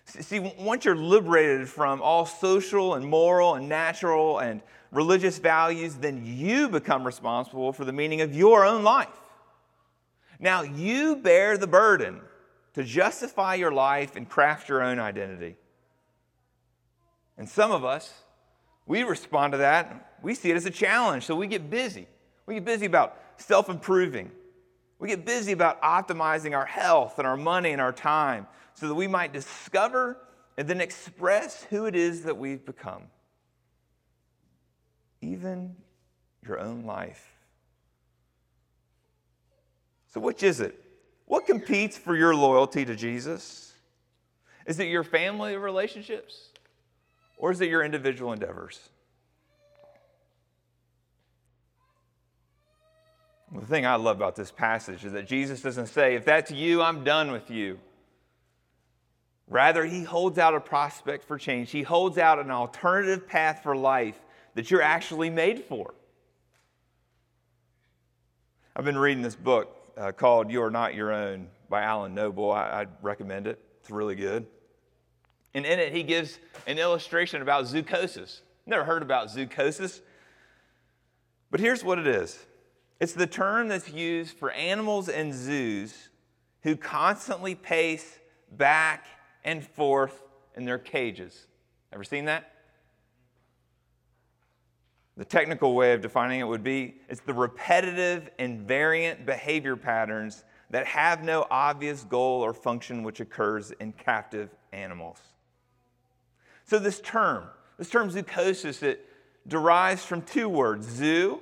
See, 0.05 0.39
once 0.39 0.85
you're 0.85 0.95
liberated 0.95 1.67
from 1.67 2.01
all 2.01 2.25
social 2.25 2.93
and 2.93 3.05
moral 3.05 3.55
and 3.55 3.67
natural 3.67 4.39
and 4.39 4.61
religious 4.91 5.39
values, 5.39 5.95
then 5.95 6.23
you 6.25 6.69
become 6.69 7.05
responsible 7.05 7.73
for 7.73 7.85
the 7.85 7.93
meaning 7.93 8.21
of 8.21 8.35
your 8.35 8.65
own 8.65 8.83
life. 8.83 9.09
Now, 10.39 10.61
you 10.61 11.15
bear 11.15 11.57
the 11.57 11.67
burden 11.67 12.21
to 12.73 12.83
justify 12.83 13.55
your 13.55 13.71
life 13.71 14.15
and 14.15 14.29
craft 14.29 14.69
your 14.69 14.83
own 14.83 14.99
identity. 14.99 15.55
And 17.37 17.49
some 17.49 17.71
of 17.71 17.83
us, 17.83 18.13
we 18.85 19.03
respond 19.03 19.53
to 19.53 19.57
that. 19.57 20.14
We 20.25 20.33
see 20.33 20.49
it 20.49 20.55
as 20.55 20.65
a 20.65 20.71
challenge, 20.71 21.23
so 21.23 21.35
we 21.35 21.45
get 21.45 21.69
busy. 21.69 22.07
We 22.47 22.55
get 22.55 22.65
busy 22.65 22.87
about 22.87 23.15
self 23.37 23.69
improving. 23.69 24.31
We 24.97 25.07
get 25.07 25.23
busy 25.23 25.51
about 25.51 25.79
optimizing 25.83 26.57
our 26.57 26.65
health 26.65 27.19
and 27.19 27.27
our 27.27 27.37
money 27.37 27.73
and 27.73 27.79
our 27.79 27.91
time 27.91 28.47
so 28.73 28.87
that 28.87 28.95
we 28.95 29.05
might 29.07 29.33
discover 29.33 30.17
and 30.57 30.67
then 30.67 30.81
express 30.81 31.65
who 31.65 31.85
it 31.85 31.95
is 31.95 32.23
that 32.23 32.37
we've 32.37 32.65
become. 32.65 33.03
Even 35.21 35.75
your 36.41 36.59
own 36.59 36.85
life. 36.85 37.31
So, 40.07 40.19
which 40.19 40.41
is 40.41 40.59
it? 40.59 40.73
What 41.25 41.45
competes 41.45 41.99
for 41.99 42.15
your 42.15 42.33
loyalty 42.33 42.83
to 42.83 42.95
Jesus? 42.95 43.75
Is 44.65 44.79
it 44.79 44.87
your 44.87 45.03
family 45.03 45.55
relationships? 45.55 46.49
Or 47.37 47.51
is 47.51 47.61
it 47.61 47.69
your 47.69 47.83
individual 47.83 48.33
endeavors? 48.33 48.89
The 53.53 53.65
thing 53.65 53.85
I 53.85 53.95
love 53.95 54.17
about 54.17 54.35
this 54.35 54.51
passage 54.51 55.05
is 55.05 55.13
that 55.13 55.27
Jesus 55.27 55.61
doesn't 55.61 55.87
say, 55.87 56.15
if 56.15 56.25
that's 56.25 56.51
you, 56.51 56.81
I'm 56.81 57.03
done 57.03 57.31
with 57.31 57.49
you. 57.49 57.79
Rather, 59.47 59.85
he 59.85 60.03
holds 60.03 60.39
out 60.39 60.55
a 60.55 60.59
prospect 60.59 61.23
for 61.23 61.37
change. 61.37 61.69
He 61.69 61.83
holds 61.83 62.17
out 62.17 62.39
an 62.39 62.49
alternative 62.49 63.27
path 63.27 63.61
for 63.61 63.75
life 63.75 64.19
that 64.55 64.71
you're 64.71 64.81
actually 64.81 65.29
made 65.29 65.63
for. 65.65 65.93
I've 68.75 68.85
been 68.85 68.97
reading 68.97 69.21
this 69.21 69.35
book 69.35 69.75
uh, 69.95 70.11
called 70.11 70.51
You 70.51 70.63
Are 70.63 70.71
Not 70.71 70.95
Your 70.95 71.13
Own 71.13 71.47
by 71.69 71.83
Alan 71.83 72.15
Noble. 72.15 72.51
I, 72.51 72.81
I'd 72.81 72.89
recommend 73.01 73.47
it, 73.47 73.59
it's 73.79 73.91
really 73.91 74.15
good. 74.15 74.47
And 75.53 75.65
in 75.65 75.79
it, 75.79 75.93
he 75.93 76.03
gives 76.03 76.39
an 76.67 76.79
illustration 76.79 77.41
about 77.41 77.65
zoochosis. 77.65 78.41
Never 78.65 78.83
heard 78.83 79.01
about 79.01 79.29
zoochosis. 79.29 80.01
But 81.51 81.59
here's 81.59 81.83
what 81.83 81.99
it 81.99 82.07
is 82.07 82.45
it's 82.99 83.13
the 83.13 83.27
term 83.27 83.67
that's 83.67 83.89
used 83.89 84.37
for 84.37 84.51
animals 84.51 85.09
in 85.09 85.33
zoos 85.33 86.09
who 86.63 86.75
constantly 86.75 87.55
pace 87.55 88.19
back 88.51 89.05
and 89.43 89.65
forth 89.65 90.23
in 90.55 90.65
their 90.65 90.79
cages. 90.79 91.47
Ever 91.91 92.03
seen 92.03 92.25
that? 92.25 92.51
The 95.17 95.25
technical 95.25 95.75
way 95.75 95.93
of 95.93 96.01
defining 96.01 96.39
it 96.39 96.45
would 96.45 96.63
be 96.63 96.95
it's 97.07 97.21
the 97.21 97.33
repetitive 97.33 98.29
invariant 98.39 99.25
behavior 99.25 99.75
patterns 99.75 100.43
that 100.71 100.85
have 100.87 101.23
no 101.23 101.45
obvious 101.49 102.03
goal 102.03 102.41
or 102.41 102.53
function 102.53 103.03
which 103.03 103.19
occurs 103.19 103.71
in 103.79 103.93
captive 103.93 104.49
animals. 104.73 105.19
So, 106.65 106.79
this 106.79 106.99
term, 106.99 107.45
this 107.77 107.89
term 107.89 108.09
zoochosis, 108.09 108.81
it 108.81 109.07
derives 109.47 110.03
from 110.03 110.23
two 110.23 110.49
words, 110.49 110.87
zoo 110.87 111.41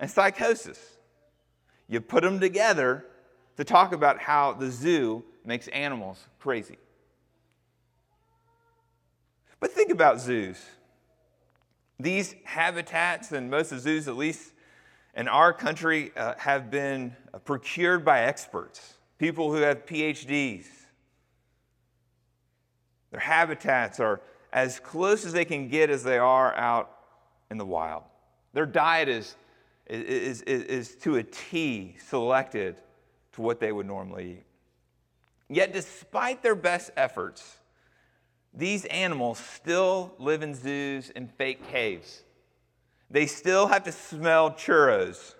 and 0.00 0.10
psychosis. 0.10 0.96
You 1.88 2.00
put 2.00 2.24
them 2.24 2.40
together 2.40 3.04
to 3.56 3.64
talk 3.64 3.92
about 3.92 4.18
how 4.18 4.54
the 4.54 4.70
zoo 4.70 5.22
makes 5.44 5.68
animals 5.68 6.26
crazy. 6.40 6.78
But 9.60 9.72
think 9.72 9.90
about 9.90 10.20
zoos. 10.20 10.58
These 11.98 12.34
habitats, 12.44 13.30
and 13.30 13.50
most 13.50 13.72
of 13.72 13.80
zoos, 13.80 14.08
at 14.08 14.16
least 14.16 14.52
in 15.14 15.28
our 15.28 15.52
country, 15.52 16.12
uh, 16.16 16.34
have 16.38 16.70
been 16.70 17.14
procured 17.44 18.04
by 18.04 18.20
experts, 18.22 18.94
people 19.18 19.52
who 19.52 19.60
have 19.60 19.84
PhDs. 19.84 20.64
Their 23.10 23.20
habitats 23.20 24.00
are 24.00 24.22
as 24.52 24.80
close 24.80 25.26
as 25.26 25.34
they 25.34 25.44
can 25.44 25.68
get 25.68 25.90
as 25.90 26.02
they 26.02 26.18
are 26.18 26.54
out 26.56 26.96
in 27.50 27.58
the 27.58 27.66
wild. 27.66 28.04
Their 28.54 28.66
diet 28.66 29.08
is, 29.08 29.36
is, 29.90 30.42
is, 30.42 30.62
is 30.62 30.94
to 30.96 31.16
a 31.16 31.22
T 31.22 31.96
selected 32.06 32.76
to 33.32 33.42
what 33.42 33.60
they 33.60 33.72
would 33.72 33.86
normally 33.86 34.32
eat. 34.32 34.44
Yet, 35.48 35.72
despite 35.72 36.42
their 36.42 36.54
best 36.54 36.90
efforts, 36.96 37.56
these 38.54 38.84
animals 38.86 39.38
still 39.38 40.14
live 40.18 40.42
in 40.42 40.54
zoos 40.54 41.10
and 41.14 41.30
fake 41.32 41.68
caves. 41.68 42.22
They 43.10 43.26
still 43.26 43.66
have 43.66 43.82
to 43.84 43.92
smell 43.92 44.52
churros. 44.52 45.34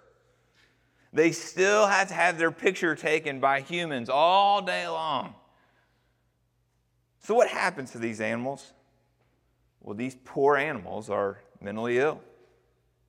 They 1.13 1.31
still 1.31 1.87
have 1.87 2.09
to 2.09 2.15
have 2.15 2.39
their 2.39 2.51
picture 2.51 2.97
taken 2.97 3.39
by 3.39 3.61
humans 3.61 4.09
all 4.09 4.63
day 4.63 4.89
long. 4.89 5.35
So, 7.21 7.35
what 7.35 7.49
happens 7.49 7.93
to 7.93 7.99
these 7.99 8.21
animals? 8.21 8.73
Well, 9.81 9.95
these 9.95 10.17
poor 10.25 10.57
animals 10.57 11.09
are 11.09 11.43
mentally 11.61 11.99
ill. 11.99 12.21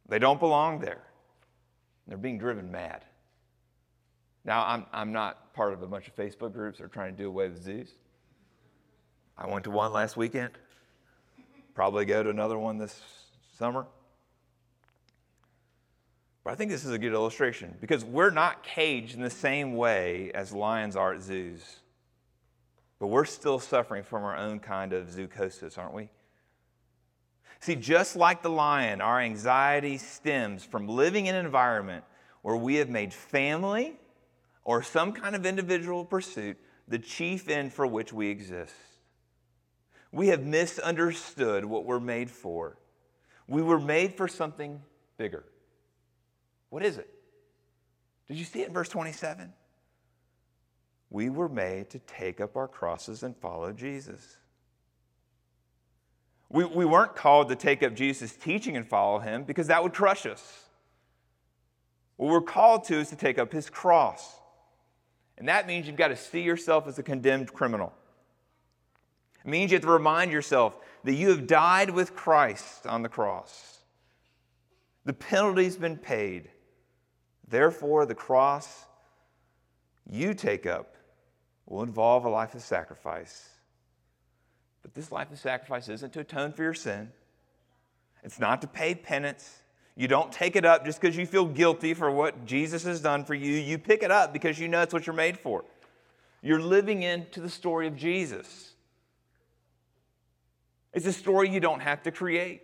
They 0.07 0.19
don't 0.19 0.39
belong 0.39 0.79
there. 0.79 1.01
They're 2.07 2.17
being 2.17 2.37
driven 2.37 2.71
mad. 2.71 3.05
Now, 4.43 4.65
I'm, 4.65 4.85
I'm 4.91 5.11
not 5.11 5.53
part 5.53 5.73
of 5.73 5.83
a 5.83 5.87
bunch 5.87 6.07
of 6.07 6.15
Facebook 6.15 6.53
groups 6.53 6.79
that 6.79 6.85
are 6.85 6.89
trying 6.89 7.15
to 7.15 7.23
do 7.23 7.27
away 7.27 7.49
with 7.49 7.63
zoos. 7.63 7.91
I 9.37 9.47
went 9.47 9.63
to 9.65 9.71
one 9.71 9.93
last 9.93 10.17
weekend. 10.17 10.51
Probably 11.73 12.05
go 12.05 12.23
to 12.23 12.29
another 12.29 12.57
one 12.57 12.77
this 12.77 12.99
summer. 13.57 13.85
But 16.43 16.51
I 16.51 16.55
think 16.55 16.71
this 16.71 16.85
is 16.85 16.91
a 16.91 16.97
good 16.97 17.13
illustration 17.13 17.75
because 17.79 18.03
we're 18.03 18.31
not 18.31 18.63
caged 18.63 19.15
in 19.15 19.21
the 19.21 19.29
same 19.29 19.75
way 19.75 20.31
as 20.33 20.51
lions 20.51 20.95
are 20.95 21.13
at 21.13 21.21
zoos. 21.21 21.77
But 22.99 23.07
we're 23.07 23.25
still 23.25 23.59
suffering 23.59 24.03
from 24.03 24.23
our 24.23 24.35
own 24.35 24.59
kind 24.59 24.93
of 24.93 25.07
zoochosis, 25.07 25.77
aren't 25.77 25.93
we? 25.93 26.09
See, 27.61 27.75
just 27.75 28.15
like 28.15 28.41
the 28.41 28.49
lion, 28.49 29.01
our 29.01 29.19
anxiety 29.19 29.99
stems 29.99 30.63
from 30.63 30.87
living 30.87 31.27
in 31.27 31.35
an 31.35 31.45
environment 31.45 32.03
where 32.41 32.55
we 32.55 32.75
have 32.75 32.89
made 32.89 33.13
family 33.13 33.99
or 34.63 34.81
some 34.81 35.13
kind 35.13 35.35
of 35.35 35.45
individual 35.45 36.03
pursuit 36.03 36.57
the 36.87 36.97
chief 36.97 37.47
end 37.47 37.71
for 37.71 37.85
which 37.85 38.11
we 38.11 38.29
exist. 38.29 38.73
We 40.11 40.29
have 40.29 40.43
misunderstood 40.43 41.63
what 41.63 41.85
we're 41.85 41.99
made 41.99 42.31
for. 42.31 42.77
We 43.47 43.61
were 43.61 43.79
made 43.79 44.15
for 44.15 44.27
something 44.27 44.81
bigger. 45.17 45.45
What 46.69 46.83
is 46.83 46.97
it? 46.97 47.09
Did 48.27 48.37
you 48.37 48.45
see 48.45 48.61
it 48.61 48.69
in 48.69 48.73
verse 48.73 48.89
27? 48.89 49.53
We 51.11 51.29
were 51.29 51.49
made 51.49 51.91
to 51.91 51.99
take 51.99 52.41
up 52.41 52.57
our 52.57 52.67
crosses 52.67 53.21
and 53.21 53.37
follow 53.37 53.71
Jesus. 53.71 54.37
We, 56.51 56.65
we 56.65 56.85
weren't 56.85 57.15
called 57.15 57.47
to 57.49 57.55
take 57.55 57.81
up 57.81 57.93
Jesus' 57.93 58.33
teaching 58.33 58.75
and 58.75 58.85
follow 58.85 59.19
him 59.19 59.43
because 59.43 59.67
that 59.67 59.81
would 59.81 59.93
crush 59.93 60.25
us. 60.25 60.65
What 62.17 62.29
we're 62.29 62.41
called 62.41 62.83
to 62.85 62.95
is 62.95 63.09
to 63.09 63.15
take 63.15 63.39
up 63.39 63.53
his 63.53 63.69
cross. 63.69 64.35
And 65.37 65.47
that 65.47 65.65
means 65.65 65.87
you've 65.87 65.95
got 65.95 66.09
to 66.09 66.17
see 66.17 66.41
yourself 66.41 66.87
as 66.87 66.99
a 66.99 67.03
condemned 67.03 67.53
criminal. 67.53 67.93
It 69.43 69.49
means 69.49 69.71
you 69.71 69.75
have 69.77 69.83
to 69.83 69.91
remind 69.91 70.31
yourself 70.31 70.75
that 71.05 71.13
you 71.13 71.29
have 71.29 71.47
died 71.47 71.89
with 71.89 72.15
Christ 72.15 72.85
on 72.85 73.01
the 73.01 73.09
cross. 73.09 73.79
The 75.05 75.13
penalty's 75.13 75.77
been 75.77 75.97
paid. 75.97 76.49
Therefore, 77.47 78.05
the 78.05 78.13
cross 78.13 78.85
you 80.07 80.33
take 80.33 80.65
up 80.65 80.95
will 81.65 81.81
involve 81.81 82.25
a 82.25 82.29
life 82.29 82.53
of 82.55 82.61
sacrifice. 82.61 83.50
But 84.81 84.93
this 84.93 85.11
life 85.11 85.31
of 85.31 85.39
sacrifice 85.39 85.89
isn't 85.89 86.13
to 86.13 86.21
atone 86.21 86.53
for 86.53 86.63
your 86.63 86.73
sin, 86.73 87.11
it's 88.23 88.39
not 88.39 88.61
to 88.61 88.67
pay 88.67 88.95
penance, 88.95 89.61
You 89.95 90.07
don't 90.07 90.31
take 90.31 90.55
it 90.55 90.65
up 90.65 90.85
just 90.85 91.01
because 91.01 91.17
you 91.17 91.25
feel 91.25 91.45
guilty 91.45 91.93
for 91.93 92.09
what 92.09 92.45
Jesus 92.45 92.83
has 92.85 93.01
done 93.01 93.25
for 93.25 93.33
you. 93.33 93.51
You 93.51 93.77
pick 93.77 94.03
it 94.03 94.11
up 94.11 94.33
because 94.33 94.57
you 94.57 94.67
know 94.67 94.81
it's 94.81 94.93
what 94.93 95.05
you're 95.05 95.15
made 95.15 95.37
for. 95.37 95.65
You're 96.41 96.61
living 96.61 97.03
into 97.03 97.41
the 97.41 97.49
story 97.49 97.87
of 97.87 97.95
Jesus. 97.95 98.73
It's 100.93 101.05
a 101.05 101.13
story 101.13 101.49
you 101.49 101.59
don't 101.59 101.81
have 101.81 102.03
to 102.03 102.11
create. 102.11 102.63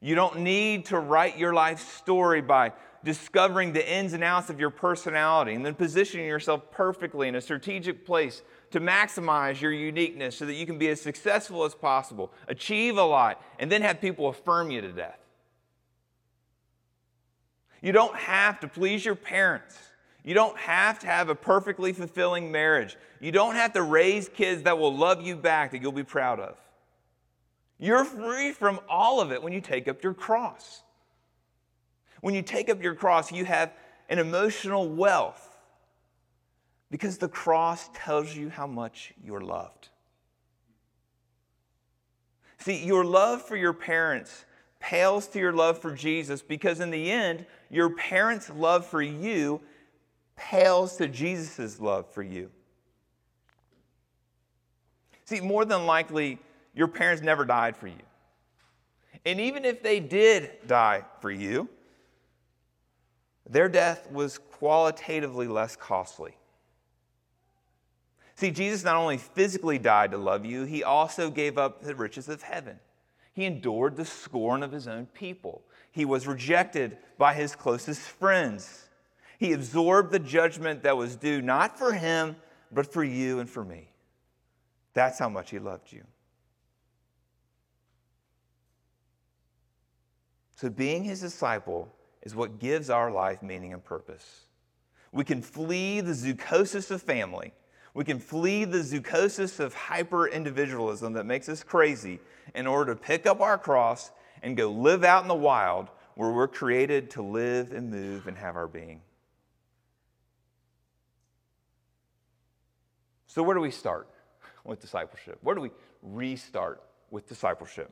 You 0.00 0.14
don't 0.14 0.40
need 0.40 0.86
to 0.86 0.98
write 0.98 1.38
your 1.38 1.54
life 1.54 1.80
story 1.96 2.42
by 2.42 2.72
discovering 3.06 3.72
the 3.72 3.88
ins 3.88 4.12
and 4.14 4.24
outs 4.24 4.50
of 4.50 4.58
your 4.58 4.68
personality 4.68 5.54
and 5.54 5.64
then 5.64 5.76
positioning 5.76 6.26
yourself 6.26 6.72
perfectly 6.72 7.28
in 7.28 7.36
a 7.36 7.40
strategic 7.40 8.04
place 8.04 8.42
to 8.72 8.80
maximize 8.80 9.60
your 9.60 9.72
uniqueness 9.72 10.36
so 10.36 10.44
that 10.44 10.54
you 10.54 10.66
can 10.66 10.76
be 10.76 10.88
as 10.88 11.00
successful 11.00 11.64
as 11.64 11.72
possible, 11.72 12.32
achieve 12.48 12.98
a 12.98 13.04
lot, 13.04 13.40
and 13.60 13.70
then 13.70 13.80
have 13.80 14.00
people 14.00 14.26
affirm 14.26 14.72
you 14.72 14.80
to 14.80 14.90
death. 14.90 15.20
You 17.80 17.92
don't 17.92 18.16
have 18.16 18.58
to 18.60 18.68
please 18.68 19.04
your 19.04 19.14
parents. 19.14 19.78
You 20.24 20.34
don't 20.34 20.58
have 20.58 20.98
to 20.98 21.06
have 21.06 21.28
a 21.28 21.36
perfectly 21.36 21.92
fulfilling 21.92 22.50
marriage. 22.50 22.96
You 23.20 23.30
don't 23.30 23.54
have 23.54 23.72
to 23.74 23.82
raise 23.82 24.28
kids 24.28 24.64
that 24.64 24.78
will 24.78 24.94
love 24.94 25.22
you 25.22 25.36
back, 25.36 25.70
that 25.70 25.80
you'll 25.80 25.92
be 25.92 26.02
proud 26.02 26.40
of. 26.40 26.56
You're 27.78 28.04
free 28.04 28.50
from 28.50 28.80
all 28.88 29.20
of 29.20 29.30
it 29.30 29.40
when 29.40 29.52
you 29.52 29.60
take 29.60 29.86
up 29.86 30.02
your 30.02 30.14
cross. 30.14 30.82
When 32.26 32.34
you 32.34 32.42
take 32.42 32.68
up 32.68 32.82
your 32.82 32.96
cross, 32.96 33.30
you 33.30 33.44
have 33.44 33.72
an 34.08 34.18
emotional 34.18 34.88
wealth 34.88 35.56
because 36.90 37.18
the 37.18 37.28
cross 37.28 37.88
tells 37.94 38.34
you 38.34 38.48
how 38.48 38.66
much 38.66 39.14
you're 39.22 39.42
loved. 39.42 39.90
See, 42.58 42.84
your 42.84 43.04
love 43.04 43.42
for 43.42 43.56
your 43.56 43.72
parents 43.72 44.44
pales 44.80 45.28
to 45.28 45.38
your 45.38 45.52
love 45.52 45.78
for 45.78 45.94
Jesus 45.94 46.42
because, 46.42 46.80
in 46.80 46.90
the 46.90 47.12
end, 47.12 47.46
your 47.70 47.90
parents' 47.90 48.50
love 48.50 48.84
for 48.84 49.00
you 49.00 49.60
pales 50.34 50.96
to 50.96 51.06
Jesus' 51.06 51.78
love 51.78 52.12
for 52.12 52.24
you. 52.24 52.50
See, 55.26 55.40
more 55.40 55.64
than 55.64 55.86
likely, 55.86 56.40
your 56.74 56.88
parents 56.88 57.22
never 57.22 57.44
died 57.44 57.76
for 57.76 57.86
you. 57.86 58.02
And 59.24 59.40
even 59.40 59.64
if 59.64 59.80
they 59.80 60.00
did 60.00 60.66
die 60.66 61.04
for 61.20 61.30
you, 61.30 61.68
their 63.48 63.68
death 63.68 64.10
was 64.10 64.38
qualitatively 64.38 65.46
less 65.46 65.76
costly. 65.76 66.36
See, 68.34 68.50
Jesus 68.50 68.84
not 68.84 68.96
only 68.96 69.16
physically 69.16 69.78
died 69.78 70.10
to 70.10 70.18
love 70.18 70.44
you, 70.44 70.64
he 70.64 70.84
also 70.84 71.30
gave 71.30 71.56
up 71.56 71.82
the 71.82 71.94
riches 71.94 72.28
of 72.28 72.42
heaven. 72.42 72.78
He 73.32 73.44
endured 73.44 73.96
the 73.96 74.04
scorn 74.04 74.62
of 74.62 74.72
his 74.72 74.88
own 74.88 75.06
people. 75.06 75.62
He 75.90 76.04
was 76.04 76.26
rejected 76.26 76.98
by 77.18 77.34
his 77.34 77.54
closest 77.54 78.00
friends. 78.00 78.88
He 79.38 79.52
absorbed 79.52 80.10
the 80.10 80.18
judgment 80.18 80.82
that 80.82 80.96
was 80.96 81.16
due 81.16 81.40
not 81.40 81.78
for 81.78 81.92
him, 81.92 82.36
but 82.72 82.92
for 82.92 83.04
you 83.04 83.38
and 83.40 83.48
for 83.48 83.64
me. 83.64 83.90
That's 84.92 85.18
how 85.18 85.28
much 85.28 85.50
he 85.50 85.58
loved 85.58 85.92
you. 85.92 86.04
So, 90.56 90.70
being 90.70 91.04
his 91.04 91.20
disciple 91.20 91.94
is 92.26 92.34
what 92.34 92.58
gives 92.58 92.90
our 92.90 93.10
life 93.10 93.42
meaning 93.42 93.72
and 93.72 93.82
purpose. 93.82 94.42
We 95.12 95.24
can 95.24 95.40
flee 95.40 96.02
the 96.02 96.12
zoochosis 96.12 96.90
of 96.90 97.00
family 97.00 97.52
we 97.96 98.04
can 98.04 98.18
flee 98.18 98.66
the 98.66 98.80
zoochosis 98.80 99.58
of 99.58 99.72
hyper 99.72 100.28
individualism 100.28 101.14
that 101.14 101.24
makes 101.24 101.48
us 101.48 101.62
crazy 101.62 102.20
in 102.54 102.66
order 102.66 102.94
to 102.94 103.00
pick 103.00 103.24
up 103.24 103.40
our 103.40 103.56
cross 103.56 104.10
and 104.42 104.54
go 104.54 104.70
live 104.70 105.02
out 105.02 105.22
in 105.22 105.28
the 105.28 105.34
wild 105.34 105.88
where 106.14 106.30
we're 106.30 106.46
created 106.46 107.08
to 107.12 107.22
live 107.22 107.72
and 107.72 107.90
move 107.90 108.26
and 108.26 108.36
have 108.36 108.54
our 108.54 108.68
being. 108.68 109.00
So, 113.28 113.42
where 113.42 113.54
do 113.54 113.62
we 113.62 113.70
start 113.70 114.08
with 114.62 114.78
discipleship? 114.78 115.38
Where 115.40 115.54
do 115.54 115.62
we 115.62 115.70
restart 116.02 116.82
with 117.10 117.26
discipleship? 117.26 117.90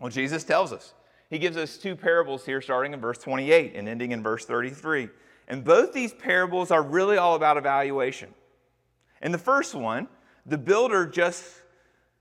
Well, 0.00 0.10
Jesus 0.10 0.42
tells 0.42 0.72
us. 0.72 0.94
He 1.30 1.38
gives 1.38 1.56
us 1.56 1.76
two 1.76 1.96
parables 1.96 2.46
here, 2.46 2.60
starting 2.60 2.92
in 2.92 3.00
verse 3.00 3.18
28 3.18 3.72
and 3.74 3.88
ending 3.88 4.12
in 4.12 4.22
verse 4.22 4.44
33. 4.44 5.08
And 5.48 5.64
both 5.64 5.92
these 5.92 6.12
parables 6.12 6.70
are 6.70 6.82
really 6.82 7.16
all 7.16 7.34
about 7.34 7.56
evaluation. 7.56 8.32
In 9.22 9.32
the 9.32 9.38
first 9.38 9.74
one, 9.74 10.08
the 10.44 10.58
builder 10.58 11.06
just 11.06 11.44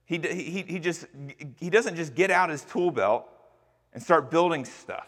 he, 0.06 0.20
he, 0.20 0.64
he 0.68 0.80
just 0.80 1.08
he 1.60 1.70
doesn't 1.70 1.96
just 1.96 2.14
get 2.14 2.30
out 2.30 2.50
his 2.50 2.64
tool 2.64 2.92
belt 2.92 3.28
and 3.94 4.02
start 4.02 4.30
building 4.30 4.66
stuff. 4.66 5.08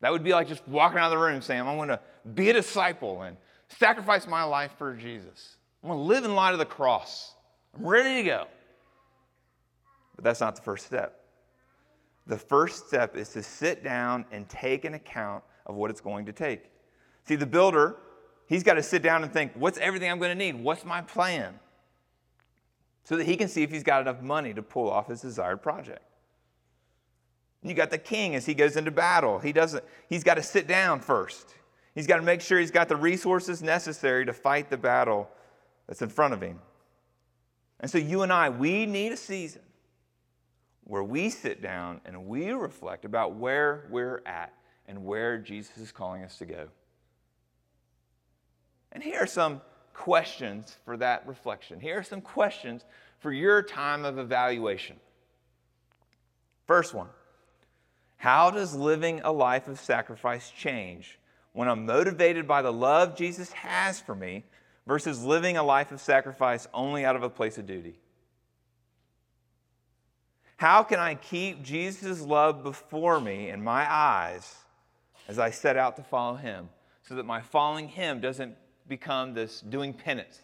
That 0.00 0.12
would 0.12 0.24
be 0.24 0.32
like 0.32 0.48
just 0.48 0.66
walking 0.68 0.98
out 0.98 1.06
of 1.06 1.18
the 1.18 1.24
room 1.24 1.42
saying, 1.42 1.60
I'm 1.60 1.76
going 1.76 1.88
to 1.88 2.00
be 2.34 2.50
a 2.50 2.52
disciple 2.52 3.22
and 3.22 3.36
sacrifice 3.68 4.26
my 4.26 4.42
life 4.42 4.72
for 4.78 4.94
Jesus. 4.94 5.56
I'm 5.82 5.90
going 5.90 5.98
to 5.98 6.04
live 6.04 6.24
in 6.24 6.34
light 6.34 6.52
of 6.52 6.58
the 6.58 6.66
cross. 6.66 7.34
I'm 7.76 7.86
ready 7.86 8.22
to 8.22 8.28
go. 8.28 8.46
But 10.16 10.24
that's 10.24 10.40
not 10.40 10.56
the 10.56 10.62
first 10.62 10.86
step. 10.86 11.19
The 12.30 12.38
first 12.38 12.88
step 12.88 13.16
is 13.16 13.28
to 13.30 13.42
sit 13.42 13.84
down 13.84 14.24
and 14.32 14.48
take 14.48 14.84
an 14.86 14.94
account 14.94 15.44
of 15.66 15.74
what 15.74 15.90
it's 15.90 16.00
going 16.00 16.24
to 16.26 16.32
take. 16.32 16.70
See, 17.24 17.36
the 17.36 17.46
builder 17.46 17.96
He's 18.50 18.64
got 18.64 18.74
to 18.74 18.82
sit 18.82 19.00
down 19.00 19.22
and 19.22 19.32
think, 19.32 19.52
what's 19.54 19.78
everything 19.78 20.10
I'm 20.10 20.18
going 20.18 20.36
to 20.36 20.44
need? 20.44 20.60
What's 20.60 20.84
my 20.84 21.02
plan? 21.02 21.54
So 23.04 23.16
that 23.16 23.24
he 23.24 23.36
can 23.36 23.46
see 23.46 23.62
if 23.62 23.70
he's 23.70 23.84
got 23.84 24.00
enough 24.00 24.20
money 24.22 24.52
to 24.54 24.60
pull 24.60 24.90
off 24.90 25.06
his 25.06 25.20
desired 25.20 25.58
project. 25.58 26.02
You 27.62 27.72
got 27.74 27.90
the 27.90 27.98
king 27.98 28.34
as 28.34 28.46
he 28.46 28.54
goes 28.54 28.76
into 28.76 28.90
battle. 28.90 29.38
He 29.38 29.52
doesn't, 29.52 29.84
he's 30.08 30.24
got 30.24 30.34
to 30.34 30.42
sit 30.42 30.66
down 30.66 30.98
first. 30.98 31.54
He's 31.94 32.08
got 32.08 32.16
to 32.16 32.22
make 32.22 32.40
sure 32.40 32.58
he's 32.58 32.72
got 32.72 32.88
the 32.88 32.96
resources 32.96 33.62
necessary 33.62 34.26
to 34.26 34.32
fight 34.32 34.68
the 34.68 34.76
battle 34.76 35.30
that's 35.86 36.02
in 36.02 36.08
front 36.08 36.34
of 36.34 36.40
him. 36.40 36.58
And 37.78 37.88
so 37.88 37.98
you 37.98 38.22
and 38.22 38.32
I, 38.32 38.48
we 38.48 38.84
need 38.84 39.12
a 39.12 39.16
season 39.16 39.62
where 40.90 41.04
we 41.04 41.30
sit 41.30 41.62
down 41.62 42.00
and 42.04 42.26
we 42.26 42.50
reflect 42.50 43.04
about 43.04 43.36
where 43.36 43.86
we're 43.90 44.20
at 44.26 44.52
and 44.88 45.04
where 45.04 45.38
Jesus 45.38 45.78
is 45.78 45.92
calling 45.92 46.24
us 46.24 46.36
to 46.38 46.44
go. 46.44 46.66
And 48.90 49.00
here 49.00 49.20
are 49.20 49.26
some 49.26 49.60
questions 49.94 50.76
for 50.84 50.96
that 50.96 51.28
reflection. 51.28 51.78
Here 51.78 51.98
are 51.98 52.02
some 52.02 52.20
questions 52.20 52.84
for 53.20 53.32
your 53.32 53.62
time 53.62 54.04
of 54.04 54.18
evaluation. 54.18 54.96
First 56.66 56.92
one 56.92 57.10
How 58.16 58.50
does 58.50 58.74
living 58.74 59.20
a 59.22 59.30
life 59.30 59.68
of 59.68 59.78
sacrifice 59.78 60.50
change 60.50 61.20
when 61.52 61.68
I'm 61.68 61.86
motivated 61.86 62.48
by 62.48 62.62
the 62.62 62.72
love 62.72 63.16
Jesus 63.16 63.52
has 63.52 64.00
for 64.00 64.16
me 64.16 64.42
versus 64.88 65.24
living 65.24 65.56
a 65.56 65.62
life 65.62 65.92
of 65.92 66.00
sacrifice 66.00 66.66
only 66.74 67.04
out 67.04 67.14
of 67.14 67.22
a 67.22 67.30
place 67.30 67.58
of 67.58 67.66
duty? 67.66 68.00
How 70.60 70.82
can 70.82 70.98
I 70.98 71.14
keep 71.14 71.62
Jesus' 71.62 72.20
love 72.20 72.62
before 72.62 73.18
me 73.18 73.48
in 73.48 73.64
my 73.64 73.90
eyes 73.90 74.56
as 75.26 75.38
I 75.38 75.48
set 75.48 75.78
out 75.78 75.96
to 75.96 76.02
follow 76.02 76.36
him 76.36 76.68
so 77.00 77.14
that 77.14 77.24
my 77.24 77.40
following 77.40 77.88
him 77.88 78.20
doesn't 78.20 78.54
become 78.86 79.32
this 79.32 79.62
doing 79.62 79.94
penance. 79.94 80.42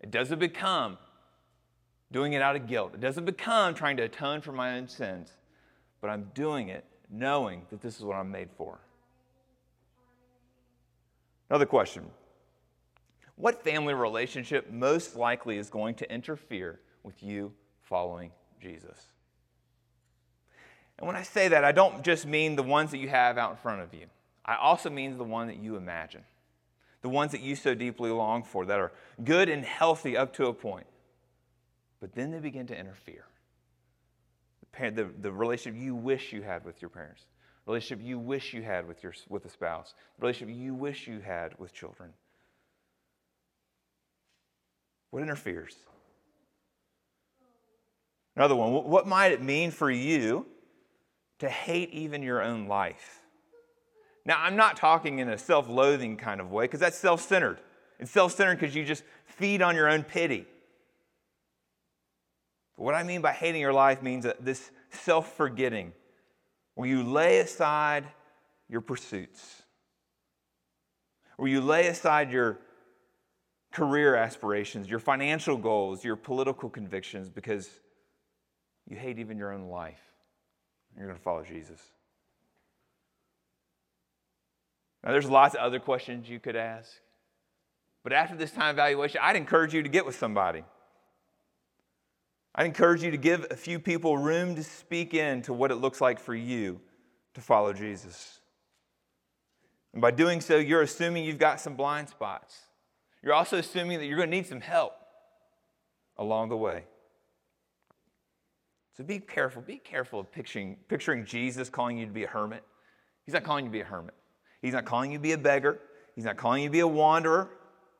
It 0.00 0.10
doesn't 0.10 0.40
become 0.40 0.98
doing 2.10 2.32
it 2.32 2.42
out 2.42 2.56
of 2.56 2.66
guilt. 2.66 2.92
It 2.94 3.00
doesn't 3.00 3.24
become 3.24 3.72
trying 3.72 3.96
to 3.98 4.02
atone 4.02 4.40
for 4.40 4.50
my 4.50 4.78
own 4.78 4.88
sins, 4.88 5.30
but 6.00 6.10
I'm 6.10 6.28
doing 6.34 6.70
it 6.70 6.84
knowing 7.08 7.62
that 7.70 7.80
this 7.80 7.98
is 7.98 8.04
what 8.04 8.16
I'm 8.16 8.32
made 8.32 8.48
for. 8.56 8.80
Another 11.48 11.66
question 11.66 12.10
What 13.36 13.62
family 13.62 13.94
relationship 13.94 14.72
most 14.72 15.14
likely 15.14 15.56
is 15.56 15.70
going 15.70 15.94
to 15.94 16.12
interfere 16.12 16.80
with 17.04 17.22
you 17.22 17.52
following 17.82 18.32
Jesus? 18.60 19.06
And 20.98 21.06
when 21.06 21.16
I 21.16 21.22
say 21.22 21.48
that, 21.48 21.64
I 21.64 21.72
don't 21.72 22.04
just 22.04 22.26
mean 22.26 22.56
the 22.56 22.62
ones 22.62 22.90
that 22.90 22.98
you 22.98 23.08
have 23.08 23.38
out 23.38 23.52
in 23.52 23.56
front 23.56 23.80
of 23.80 23.94
you, 23.94 24.06
I 24.44 24.56
also 24.56 24.90
mean 24.90 25.16
the 25.16 25.24
one 25.24 25.46
that 25.46 25.56
you 25.56 25.76
imagine 25.76 26.24
the 27.02 27.08
ones 27.08 27.32
that 27.32 27.40
you 27.40 27.56
so 27.56 27.74
deeply 27.74 28.10
long 28.10 28.42
for, 28.42 28.66
that 28.66 28.78
are 28.78 28.92
good 29.24 29.48
and 29.48 29.64
healthy 29.64 30.16
up 30.16 30.32
to 30.34 30.46
a 30.46 30.52
point. 30.52 30.86
But 32.00 32.14
then 32.14 32.30
they 32.30 32.38
begin 32.38 32.66
to 32.68 32.78
interfere. 32.78 33.24
The, 34.78 34.90
the, 34.90 35.10
the 35.20 35.32
relationship 35.32 35.80
you 35.80 35.94
wish 35.94 36.32
you 36.32 36.42
had 36.42 36.64
with 36.64 36.80
your 36.80 36.88
parents, 36.88 37.24
the 37.64 37.72
relationship 37.72 38.04
you 38.06 38.18
wish 38.18 38.54
you 38.54 38.62
had 38.62 38.86
with, 38.86 39.02
your, 39.02 39.14
with 39.28 39.44
a 39.44 39.50
spouse, 39.50 39.94
the 40.18 40.22
relationship 40.22 40.56
you 40.56 40.74
wish 40.74 41.06
you 41.06 41.20
had 41.20 41.58
with 41.58 41.72
children. 41.72 42.10
What 45.10 45.22
interferes? 45.22 45.74
Another 48.36 48.56
one, 48.56 48.72
what 48.72 49.06
might 49.06 49.32
it 49.32 49.42
mean 49.42 49.70
for 49.70 49.90
you 49.90 50.46
to 51.40 51.48
hate 51.48 51.90
even 51.90 52.22
your 52.22 52.42
own 52.42 52.66
life? 52.66 53.20
Now, 54.24 54.40
I'm 54.40 54.56
not 54.56 54.76
talking 54.76 55.18
in 55.18 55.28
a 55.28 55.38
self 55.38 55.68
loathing 55.68 56.16
kind 56.16 56.40
of 56.40 56.50
way 56.50 56.64
because 56.64 56.80
that's 56.80 56.98
self 56.98 57.20
centered. 57.20 57.58
It's 57.98 58.10
self 58.10 58.32
centered 58.32 58.58
because 58.58 58.74
you 58.74 58.84
just 58.84 59.02
feed 59.24 59.62
on 59.62 59.74
your 59.74 59.88
own 59.88 60.04
pity. 60.04 60.46
But 62.76 62.84
what 62.84 62.94
I 62.94 63.02
mean 63.02 63.20
by 63.20 63.32
hating 63.32 63.60
your 63.60 63.72
life 63.72 64.02
means 64.02 64.24
that 64.24 64.44
this 64.44 64.70
self 64.90 65.36
forgetting, 65.36 65.92
where 66.74 66.88
you 66.88 67.02
lay 67.02 67.40
aside 67.40 68.06
your 68.68 68.80
pursuits? 68.80 69.62
where 71.40 71.48
you 71.48 71.62
lay 71.62 71.86
aside 71.86 72.30
your 72.30 72.58
career 73.72 74.14
aspirations, 74.14 74.90
your 74.90 74.98
financial 74.98 75.56
goals, 75.56 76.04
your 76.04 76.14
political 76.14 76.68
convictions 76.68 77.30
because 77.30 77.80
you 78.90 78.96
hate 78.96 79.18
even 79.18 79.38
your 79.38 79.52
own 79.52 79.68
life? 79.68 80.00
You're 80.96 81.06
going 81.06 81.16
to 81.16 81.22
follow 81.22 81.42
Jesus. 81.42 81.80
Now, 85.02 85.12
there's 85.12 85.30
lots 85.30 85.54
of 85.54 85.60
other 85.60 85.78
questions 85.78 86.28
you 86.28 86.40
could 86.40 86.56
ask. 86.56 86.90
But 88.02 88.12
after 88.12 88.36
this 88.36 88.50
time 88.50 88.74
evaluation, 88.74 89.20
I'd 89.22 89.36
encourage 89.36 89.72
you 89.72 89.82
to 89.82 89.88
get 89.88 90.04
with 90.04 90.16
somebody. 90.16 90.64
I'd 92.54 92.66
encourage 92.66 93.02
you 93.02 93.10
to 93.10 93.16
give 93.16 93.46
a 93.50 93.56
few 93.56 93.78
people 93.78 94.18
room 94.18 94.56
to 94.56 94.64
speak 94.64 95.14
in 95.14 95.42
to 95.42 95.52
what 95.52 95.70
it 95.70 95.76
looks 95.76 96.00
like 96.00 96.18
for 96.18 96.34
you 96.34 96.80
to 97.34 97.40
follow 97.40 97.72
Jesus. 97.72 98.40
And 99.92 100.02
by 100.02 100.10
doing 100.10 100.40
so, 100.40 100.56
you're 100.56 100.82
assuming 100.82 101.24
you've 101.24 101.38
got 101.38 101.60
some 101.60 101.74
blind 101.74 102.08
spots. 102.08 102.58
You're 103.22 103.34
also 103.34 103.58
assuming 103.58 103.98
that 103.98 104.06
you're 104.06 104.16
going 104.16 104.30
to 104.30 104.36
need 104.36 104.46
some 104.46 104.60
help 104.60 104.94
along 106.16 106.48
the 106.48 106.56
way. 106.56 106.84
So 108.96 109.04
be 109.04 109.18
careful. 109.18 109.62
Be 109.62 109.78
careful 109.78 110.20
of 110.20 110.32
picturing, 110.32 110.76
picturing 110.88 111.24
Jesus 111.24 111.68
calling 111.68 111.98
you 111.98 112.06
to 112.06 112.12
be 112.12 112.24
a 112.24 112.28
hermit. 112.28 112.64
He's 113.24 113.34
not 113.34 113.44
calling 113.44 113.64
you 113.64 113.70
to 113.70 113.72
be 113.72 113.80
a 113.80 113.84
hermit. 113.84 114.14
He's 114.60 114.72
not 114.72 114.84
calling 114.84 115.12
you 115.12 115.18
to 115.18 115.22
be 115.22 115.32
a 115.32 115.38
beggar. 115.38 115.78
He's 116.14 116.24
not 116.24 116.36
calling 116.36 116.62
you 116.62 116.68
to 116.68 116.72
be 116.72 116.80
a 116.80 116.86
wanderer. 116.86 117.48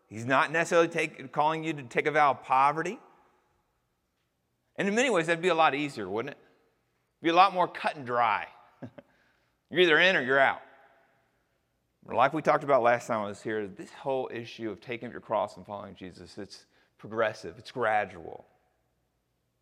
He's 0.08 0.24
not 0.26 0.50
necessarily 0.50 0.88
take, 0.88 1.32
calling 1.32 1.62
you 1.64 1.72
to 1.72 1.82
take 1.84 2.06
a 2.06 2.10
vow 2.10 2.32
of 2.32 2.42
poverty. 2.42 2.98
And 4.76 4.88
in 4.88 4.94
many 4.94 5.10
ways, 5.10 5.26
that'd 5.26 5.42
be 5.42 5.48
a 5.48 5.54
lot 5.54 5.74
easier, 5.74 6.08
wouldn't 6.08 6.32
it? 6.32 6.38
It'd 7.18 7.24
be 7.24 7.30
a 7.30 7.34
lot 7.34 7.54
more 7.54 7.68
cut 7.68 7.96
and 7.96 8.04
dry. 8.04 8.46
you're 9.70 9.80
either 9.80 9.98
in 9.98 10.16
or 10.16 10.22
you're 10.22 10.40
out. 10.40 10.62
Like 12.06 12.32
we 12.32 12.42
talked 12.42 12.64
about 12.64 12.82
last 12.82 13.06
time 13.06 13.20
I 13.20 13.28
was 13.28 13.42
here, 13.42 13.68
this 13.68 13.92
whole 13.92 14.28
issue 14.32 14.70
of 14.70 14.80
taking 14.80 15.06
up 15.06 15.12
your 15.12 15.20
cross 15.20 15.56
and 15.56 15.64
following 15.64 15.94
Jesus, 15.94 16.38
it's 16.38 16.64
progressive, 16.98 17.54
it's 17.58 17.70
gradual, 17.70 18.46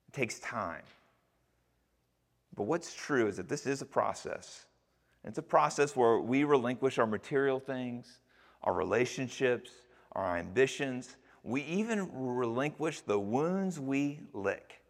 it 0.09 0.15
takes 0.15 0.39
time. 0.39 0.83
But 2.59 2.67
what's 2.67 2.93
true 2.93 3.29
is 3.29 3.37
that 3.37 3.49
this 3.49 3.67
is 3.67 3.83
a 3.83 3.87
process. 3.87 4.67
It's 5.23 5.39
a 5.39 5.43
process 5.43 5.95
where 5.95 6.19
we 6.19 6.43
relinquish 6.43 6.99
our 6.99 7.07
material 7.07 7.61
things, 7.61 8.19
our 8.65 8.75
relationships, 8.75 9.71
our 10.11 10.37
ambitions. 10.37 11.17
We 11.45 11.63
even 11.63 12.11
relinquish 12.13 13.03
the 13.03 13.17
wounds 13.17 13.79
we 13.79 14.23
lick 14.33 14.83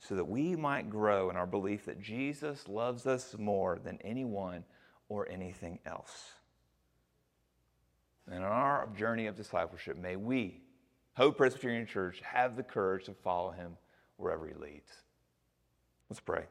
so 0.00 0.16
that 0.16 0.24
we 0.24 0.56
might 0.56 0.90
grow 0.90 1.30
in 1.30 1.36
our 1.36 1.46
belief 1.46 1.84
that 1.84 2.02
Jesus 2.02 2.66
loves 2.66 3.06
us 3.06 3.36
more 3.38 3.78
than 3.78 4.00
anyone 4.02 4.64
or 5.08 5.28
anything 5.30 5.78
else. 5.86 6.32
And 8.28 8.42
on 8.42 8.50
our 8.50 8.88
journey 8.98 9.28
of 9.28 9.36
discipleship, 9.36 9.96
may 9.96 10.16
we, 10.16 10.62
Hope 11.12 11.36
Presbyterian 11.36 11.86
Church, 11.86 12.20
have 12.24 12.56
the 12.56 12.64
courage 12.64 13.04
to 13.04 13.14
follow 13.14 13.52
him 13.52 13.76
wherever 14.16 14.48
he 14.48 14.54
leads. 14.54 14.90
Let's 16.10 16.20
pray. 16.20 16.44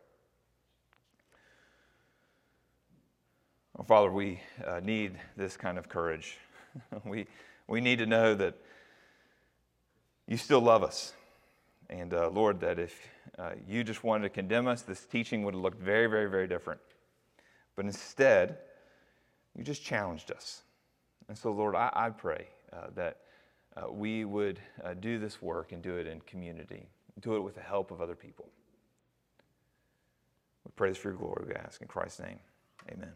Oh, 3.77 3.83
Father, 3.83 4.11
we 4.11 4.39
uh, 4.65 4.79
need 4.81 5.13
this 5.35 5.57
kind 5.57 5.77
of 5.77 5.89
courage. 5.89 6.37
we, 7.05 7.27
we 7.67 7.81
need 7.81 7.99
to 7.99 8.05
know 8.05 8.35
that 8.35 8.55
you 10.27 10.37
still 10.37 10.61
love 10.61 10.83
us. 10.83 11.13
And 11.89 12.13
uh, 12.13 12.29
Lord, 12.29 12.59
that 12.61 12.79
if 12.79 12.95
uh, 13.37 13.51
you 13.67 13.83
just 13.83 14.03
wanted 14.03 14.23
to 14.23 14.29
condemn 14.29 14.67
us, 14.67 14.81
this 14.81 15.05
teaching 15.05 15.43
would 15.43 15.53
have 15.53 15.61
looked 15.61 15.81
very, 15.81 16.07
very, 16.07 16.29
very 16.29 16.47
different. 16.47 16.81
But 17.75 17.85
instead, 17.85 18.57
you 19.55 19.63
just 19.63 19.83
challenged 19.83 20.31
us. 20.31 20.63
And 21.27 21.37
so, 21.37 21.51
Lord, 21.51 21.75
I, 21.75 21.91
I 21.93 22.09
pray 22.09 22.47
uh, 22.71 22.87
that 22.95 23.17
uh, 23.75 23.91
we 23.91 24.25
would 24.25 24.59
uh, 24.83 24.93
do 24.93 25.19
this 25.19 25.41
work 25.41 25.71
and 25.71 25.81
do 25.81 25.97
it 25.97 26.07
in 26.07 26.21
community, 26.21 26.87
do 27.21 27.35
it 27.35 27.41
with 27.41 27.55
the 27.55 27.61
help 27.61 27.91
of 27.91 28.01
other 28.01 28.15
people. 28.15 28.49
We 30.65 30.71
pray 30.75 30.89
this 30.89 30.97
for 30.97 31.09
your 31.09 31.17
glory, 31.17 31.45
we 31.47 31.53
ask. 31.55 31.81
In 31.81 31.87
Christ's 31.87 32.21
name, 32.21 32.39
amen. 32.91 33.13